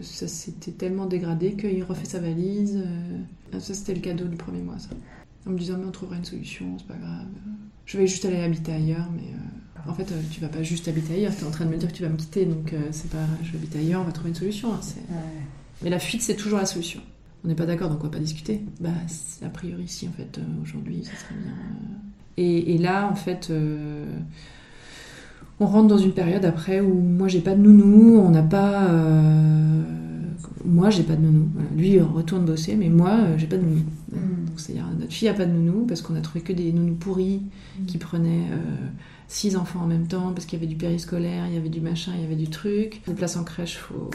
[0.02, 2.84] ça s'était tellement dégradé qu'il refait sa valise.
[3.54, 4.90] ça, c'était le cadeau du premier mois, ça.
[5.48, 7.26] En me disant, mais on trouvera une solution, c'est pas grave
[7.92, 10.88] je vais juste aller habiter ailleurs, mais euh, en fait, euh, tu vas pas juste
[10.88, 12.72] habiter ailleurs, tu es en train de me dire que tu vas me quitter, donc
[12.72, 14.74] euh, c'est pas je vais habiter ailleurs, on va trouver une solution.
[14.74, 14.80] Hein,
[15.84, 17.02] mais la fuite, c'est toujours la solution.
[17.44, 18.62] On n'est pas d'accord, donc on va pas discuter.
[18.80, 18.92] Bah,
[19.44, 21.54] a priori, si, en fait, aujourd'hui, ça serait bien.
[22.38, 23.52] Et, là, en fait,
[25.60, 28.90] on rentre dans une période après où moi, j'ai pas de nounou, on n'a pas.
[30.64, 31.50] moi, j'ai pas de nounou.
[31.76, 33.84] Lui, il retourne bosser, mais moi, j'ai pas de nounou.
[34.12, 36.96] Mm c'est-à-dire notre fille n'a pas de nounou parce qu'on a trouvé que des nounous
[36.96, 37.42] pourris
[37.80, 37.86] mm.
[37.86, 38.88] qui prenaient euh,
[39.28, 41.82] six enfants en même temps parce qu'il y avait du périscolaire, il y avait du
[41.82, 43.02] machin, il y avait du truc.
[43.08, 44.10] Une place en crèche, faut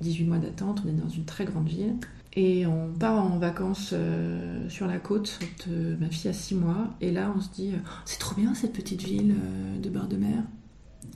[0.00, 0.82] 18 mois d'attente.
[0.84, 1.94] On est dans une très grande ville.
[2.34, 5.38] Et on part en vacances euh, sur la côte.
[6.00, 6.90] ma fille a 6 mois.
[7.00, 10.06] Et là, on se dit oh, c'est trop bien cette petite ville euh, de bord
[10.06, 10.42] de mer.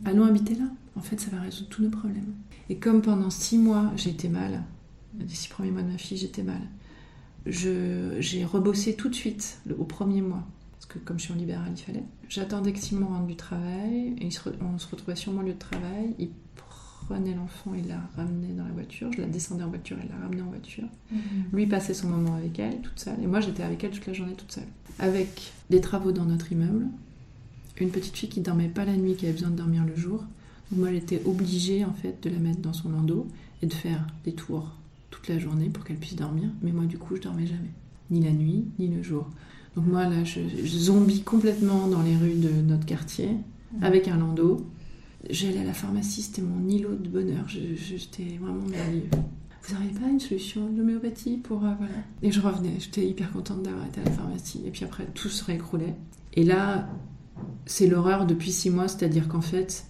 [0.04, 0.66] Allons habiter là.
[0.94, 2.34] En fait, ça va résoudre tous nos problèmes.
[2.68, 4.62] Et comme pendant 6 mois, j'étais mal,
[5.18, 6.60] les 6 premiers mois de ma fille, j'étais mal
[7.46, 10.42] j'ai rebossé tout de suite au premier mois.
[10.72, 12.04] Parce que comme je suis en libéral, il fallait.
[12.28, 14.14] J'attendais que Simon rentre du travail.
[14.20, 14.28] Et
[14.60, 16.14] on se retrouvait sur mon lieu de travail.
[16.18, 16.30] Il
[17.06, 19.12] prenais l'enfant et la ramenais dans la voiture.
[19.12, 20.88] Je la descendais en voiture et la ramenais en voiture.
[21.10, 21.20] Mhm.
[21.52, 23.22] Lui passait son moment avec elle, toute seule.
[23.22, 24.66] Et moi, j'étais avec elle toute la journée, toute seule.
[24.98, 26.86] Avec des travaux dans notre immeuble,
[27.78, 30.24] une petite fille qui dormait pas la nuit, qui avait besoin de dormir le jour.
[30.70, 33.28] Donc moi, j'étais obligée, en fait, de la mettre dans son landau
[33.62, 34.74] et de faire des tours
[35.16, 36.48] toute la journée pour qu'elle puisse dormir.
[36.62, 37.72] Mais moi, du coup, je dormais jamais.
[38.10, 39.28] Ni la nuit, ni le jour.
[39.74, 43.84] Donc moi, là, je, zombie complètement dans les rues de notre quartier, mhm.
[43.84, 44.66] avec un landau
[45.28, 47.46] J'allais à la pharmacie, c'était mon îlot de bonheur.
[47.48, 49.10] J'étais vraiment merveilleux.
[49.62, 51.64] Vous n'avez pas une solution d'homéopathie pour.
[51.64, 51.94] Euh, voilà.
[52.22, 54.62] Et je revenais, j'étais hyper contente d'avoir été à la pharmacie.
[54.64, 55.96] Et puis après, tout se réécroulait.
[56.34, 56.88] Et là,
[57.64, 59.86] c'est l'horreur depuis six mois, c'est-à-dire qu'en fait,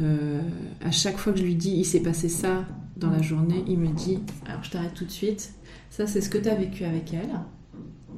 [0.00, 0.40] euh,
[0.80, 2.66] à chaque fois que je lui dis il s'est passé ça
[3.00, 5.54] dans la journée, il me dit alors je t'arrête tout de suite.
[5.88, 7.30] Ça, c'est ce que tu as vécu avec elle.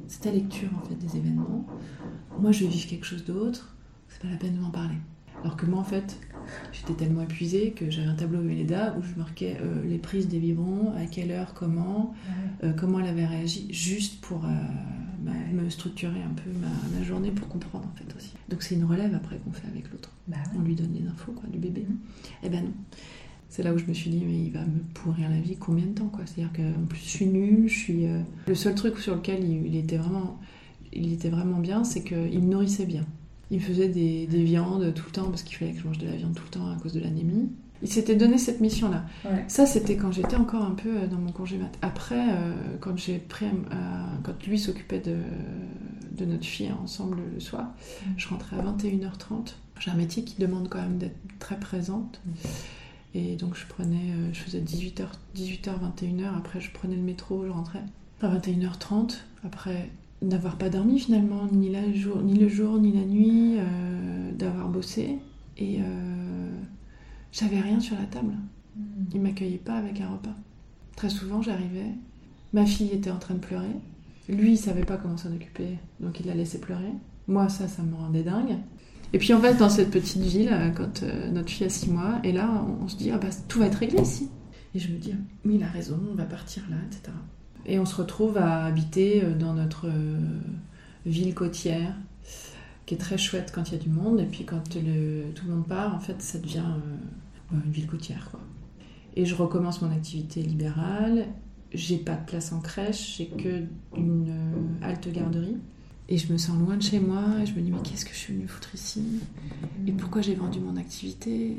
[0.07, 1.65] C'est ta lecture en fait des événements.
[2.39, 3.75] Moi, je vais vivre quelque chose d'autre.
[4.09, 4.97] C'est pas la peine de m'en parler.
[5.43, 6.19] Alors que moi, en fait,
[6.71, 10.39] j'étais tellement épuisée que j'avais un tableau Véleda où je marquais euh, les prises des
[10.39, 12.13] vibrons, à quelle heure, comment,
[12.63, 14.49] euh, comment elle avait réagi, juste pour euh,
[15.19, 18.31] bah, me structurer un peu ma, journée pour comprendre, en fait, aussi.
[18.49, 20.11] Donc c'est une relève après qu'on fait avec l'autre.
[20.27, 21.81] Bah On lui donne les infos, quoi, du bébé.
[21.81, 21.97] Et mm-hmm.
[22.43, 22.73] Eh ben non.
[23.53, 25.85] C'est là où je me suis dit, mais il va me pourrir la vie combien
[25.85, 26.25] de temps, quoi?
[26.25, 28.07] C'est-à-dire qu'en plus, je suis nulle, je suis...
[28.47, 30.39] Le seul truc sur lequel il, était vraiment...
[30.91, 33.05] Il était vraiment bien, c'est qu'il me nourrissait bien.
[33.51, 36.07] Il me faisait des, viandes tout le temps parce qu'il fallait que je mange de
[36.07, 37.51] la viande tout le temps à cause de l'anémie.
[37.83, 39.05] Il s'était donné cette mission-là.
[39.47, 41.77] Ça, c'était quand j'étais encore un peu euh, dans mon congé mat.
[41.83, 43.45] Après, euh, quand j'ai pris,
[44.23, 45.17] quand lui s'occupait de,
[46.17, 48.09] de, notre fille ensemble le soir, mm.
[48.17, 49.53] je rentrais à 21h30.
[49.79, 52.19] J'ai un métier qui demande quand même d'être très présente.
[52.25, 52.31] Mm.
[53.15, 56.37] Et donc je prenais, euh, je faisais 18h, 18h, 21h.
[56.37, 57.83] Après, je prenais le métro, je rentrais
[58.21, 59.17] à 21h30.
[59.45, 59.89] Après,
[60.21, 64.69] d'avoir pas dormi finalement, ni, la jour, ni le jour, ni la nuit, euh, d'avoir
[64.69, 65.17] bossé.
[65.57, 66.49] Et euh,
[67.31, 68.33] j'avais rien sur la table.
[68.75, 69.05] Hmm.
[69.13, 70.35] Il m'accueillait pas avec un repas.
[70.95, 71.91] Très souvent, j'arrivais,
[72.53, 73.75] ma fille était en train de pleurer.
[74.29, 76.93] Lui, il savait pas comment s'en occuper, donc il la laissait pleurer.
[77.27, 78.57] Moi, ça, ça me rendait dingue.
[79.13, 82.19] Et puis en fait, dans cette petite ville, euh, quand notre fille a six mois,
[82.23, 84.29] et là, on, se dit, ah bah, tout va être réglé ici.
[84.75, 85.13] Et je me dis,
[85.45, 87.13] mais il a raison, on va partir là, etc.
[87.65, 90.19] Et on se retrouve à habiter euh, dans notre euh,
[91.05, 91.95] ville côtière,
[92.85, 95.33] qui est très chouette quand il y a du monde, et puis quand tout le
[95.47, 96.65] monde part, en fait, ça devient
[97.53, 98.29] euh, une ville côtière.
[98.31, 98.41] Quoi.
[99.15, 101.27] Et je recommence mon activité libérale.
[101.71, 103.63] J'ai pas de place en crèche, j'ai que
[103.97, 104.35] une
[104.81, 105.57] halte garderie.
[106.09, 108.11] Et je me sens loin de chez moi, et je me dis, mais qu'est-ce que
[108.11, 109.03] je suis venue foutre ici?
[109.87, 111.57] Et pourquoi j'ai vendu mon activité?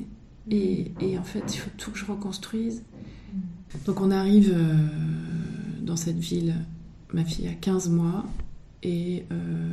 [0.51, 2.83] Et, et, en fait, il faut tout que je reconstruise.
[3.87, 4.55] Donc on arrive
[5.83, 6.55] dans cette ville,
[7.13, 8.25] ma fille a 15 mois
[8.83, 9.73] et euh,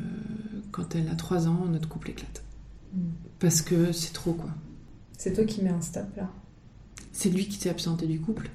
[0.71, 2.43] quand elle a 3 ans, notre couple éclate.
[3.39, 4.51] Parce que c'est trop quoi.
[5.17, 6.29] C'est toi qui mets un stop là?
[7.11, 8.49] C'est lui qui s'est absenté du couple.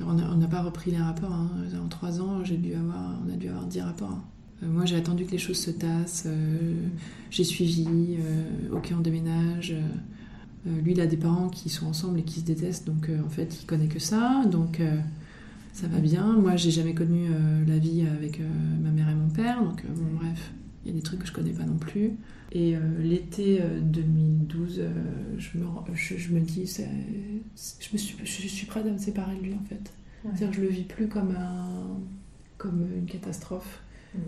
[0.00, 1.32] On n'a pas repris les rapports.
[1.32, 1.50] Hein.
[1.82, 4.10] En 3 ans, j'ai dû avoir, on a dû avoir 10 rapports.
[4.10, 4.24] Hein.
[4.62, 6.24] Euh, moi, j'ai attendu que les choses se tassent.
[6.26, 6.74] Euh,
[7.30, 7.86] j'ai suivi.
[8.72, 9.74] ok, on déménage.
[10.66, 12.86] lui, il a des parents qui sont ensemble et qui se détestent.
[12.86, 14.44] Donc, en fait, il connaît que ça.
[14.50, 14.80] Donc,
[15.76, 16.32] ça va bien.
[16.32, 18.48] Moi, j'ai jamais connu euh, la vie avec euh,
[18.82, 20.50] ma mère et mon père, donc euh, bon, bref,
[20.82, 22.12] il y a des trucs que je connais pas non plus.
[22.52, 24.80] Et l'été 2012,
[25.36, 29.42] je, me, je, me dis, je, me suis, je suis prête à me séparer de
[29.42, 29.92] lui en fait.
[30.22, 31.98] C'est-à-dire je le vis plus comme, un,
[32.56, 33.82] comme une catastrophe.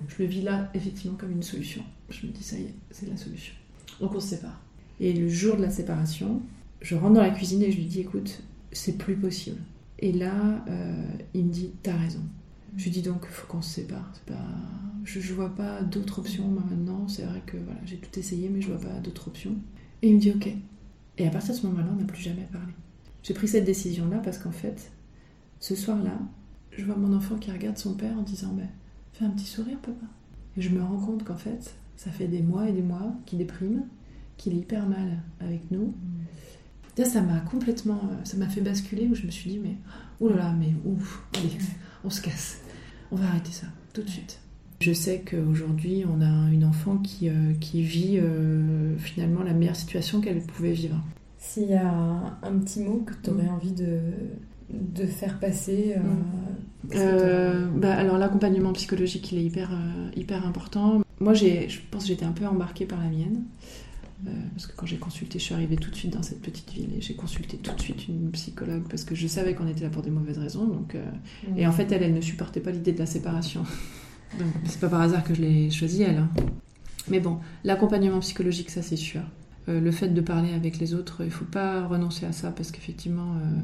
[0.09, 1.83] Je le vis là, effectivement, comme une solution.
[2.11, 3.55] Je me dis, ça y est, c'est la solution.
[4.01, 4.61] Donc on se sépare.
[5.01, 6.43] Et le jour de la séparation,
[6.81, 9.61] je rentre dans la cuisine et je lui dis, écoute, c'est plus possible.
[9.99, 12.23] Et là, euh, il me dit T'as raison.
[12.77, 14.13] Je lui dis donc faut qu'on se sépare.
[14.27, 14.35] Pas...
[15.05, 17.09] Je ne vois pas d'autres options maintenant.
[17.09, 19.57] C'est vrai que voilà, j'ai tout essayé, mais je vois pas d'autres options.
[20.03, 20.49] Et il me dit Ok.
[21.19, 22.73] Et à partir de ce moment-là, on n'a plus jamais parlé.
[23.25, 24.93] J'ai pris cette décision-là parce qu'en fait,
[25.59, 26.17] ce soir-là,
[26.71, 28.57] je vois mon enfant qui regarde son père en disant
[29.19, 30.07] Fais un petit sourire, papa.
[30.57, 33.39] Et je me rends compte qu'en fait, ça fait des mois et des mois qu'il
[33.39, 33.85] déprime,
[34.37, 35.95] qu'il est hyper mal avec nous
[37.05, 39.77] ça m'a complètement, euh, ça m'a fait basculer où je me suis dit, mais
[40.21, 41.51] oh là là, mais ouf, allez,
[42.05, 42.61] on se casse,
[43.11, 44.41] on va arrêter ça tout de suite.
[44.81, 49.77] Je sais qu'aujourd'hui, on a une enfant qui, euh, qui vit euh, finalement la meilleure
[49.77, 51.03] situation qu'elle pouvait vivre.
[51.37, 53.55] S'il y a un, petit mot que tu aurais mm.
[53.55, 54.01] envie de,
[54.71, 55.97] de faire passer
[56.93, 57.79] mm.
[57.79, 59.71] bah, Alors l'accompagnement psychologique, il est hyper,
[60.17, 61.01] hyper important.
[61.21, 63.45] Moi, je pense que j'étais un peu embarquée par la mienne.
[64.27, 66.73] Euh, parce que quand j'ai consulté, je suis arrivée tout de suite dans cette petite
[66.73, 69.85] ville et j'ai consulté tout de suite une psychologue parce que je savais qu'on était
[69.85, 70.67] là pour des mauvaises raisons.
[70.67, 71.05] Donc, euh,
[71.57, 73.63] Et en fait, elle, elle ne supportait pas l'idée de la séparation.
[74.65, 76.19] c'est pas par hasard que je l'ai choisie, elle.
[76.19, 76.31] Hein.
[77.09, 79.23] Mais bon, l'accompagnement psychologique, ça c'est sûr.
[79.69, 82.51] Euh, le fait de parler avec les autres, il ne faut pas renoncer à ça
[82.51, 83.61] parce qu'effectivement, euh,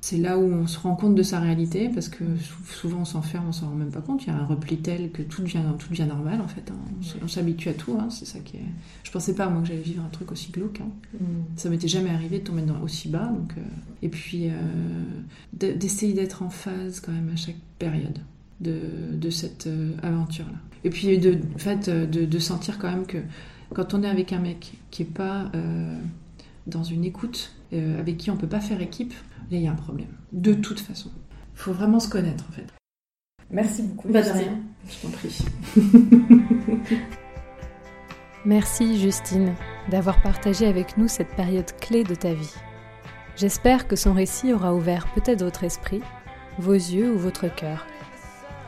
[0.00, 2.24] c'est là où on se rend compte de sa réalité parce que
[2.64, 4.24] souvent on s'enferme, on s'en rend même pas compte.
[4.24, 6.70] Il y a un repli tel que tout devient, tout devient normal en fait.
[6.70, 7.18] Hein.
[7.22, 7.96] On s'habitue à tout.
[8.00, 8.08] Hein.
[8.10, 8.64] C'est ça qui est.
[9.02, 10.80] Je pensais pas moi que j'allais vivre un truc aussi glauque.
[10.80, 10.90] Hein.
[11.14, 11.24] Mm.
[11.56, 13.26] Ça m'était jamais arrivé de tomber dans, aussi bas.
[13.26, 13.60] Donc, euh,
[14.02, 14.48] Et puis
[15.52, 18.18] d'essayer d'être en phase quand même à chaque période
[18.60, 18.78] de,
[19.14, 19.68] de cette
[20.02, 20.58] aventure là.
[20.82, 23.18] Et puis de, en fait, de, de sentir quand même que
[23.74, 25.98] quand on est avec un mec qui est pas euh,
[26.66, 29.14] dans une écoute, euh, avec qui on peut pas faire équipe,
[29.50, 30.08] là il y a un problème.
[30.32, 31.10] De toute façon.
[31.54, 32.66] Il faut vraiment se connaître en fait.
[33.50, 34.08] Merci beaucoup.
[34.08, 34.58] Pas de rien.
[34.88, 35.38] Je t'en prie.
[38.44, 39.54] Merci Justine
[39.90, 42.54] d'avoir partagé avec nous cette période clé de ta vie.
[43.36, 46.00] J'espère que son récit aura ouvert peut-être votre esprit,
[46.58, 47.86] vos yeux ou votre cœur.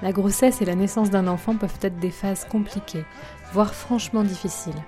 [0.03, 3.05] La grossesse et la naissance d'un enfant peuvent être des phases compliquées,
[3.53, 4.83] voire franchement difficiles.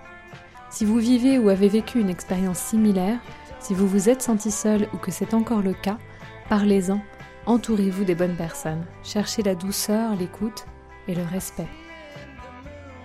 [0.70, 3.20] Si vous vivez ou avez vécu une expérience similaire,
[3.64, 5.96] si vous vous êtes senti seul ou que c'est encore le cas,
[6.50, 7.00] parlez-en,
[7.46, 10.66] entourez-vous des bonnes personnes, cherchez la douceur, l'écoute
[11.08, 11.68] et le respect.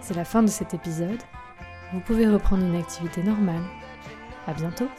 [0.02, 1.22] C'est la fin de cet épisode.
[1.94, 3.64] Vous pouvez reprendre une activité normale.
[4.48, 4.90] À bientôt!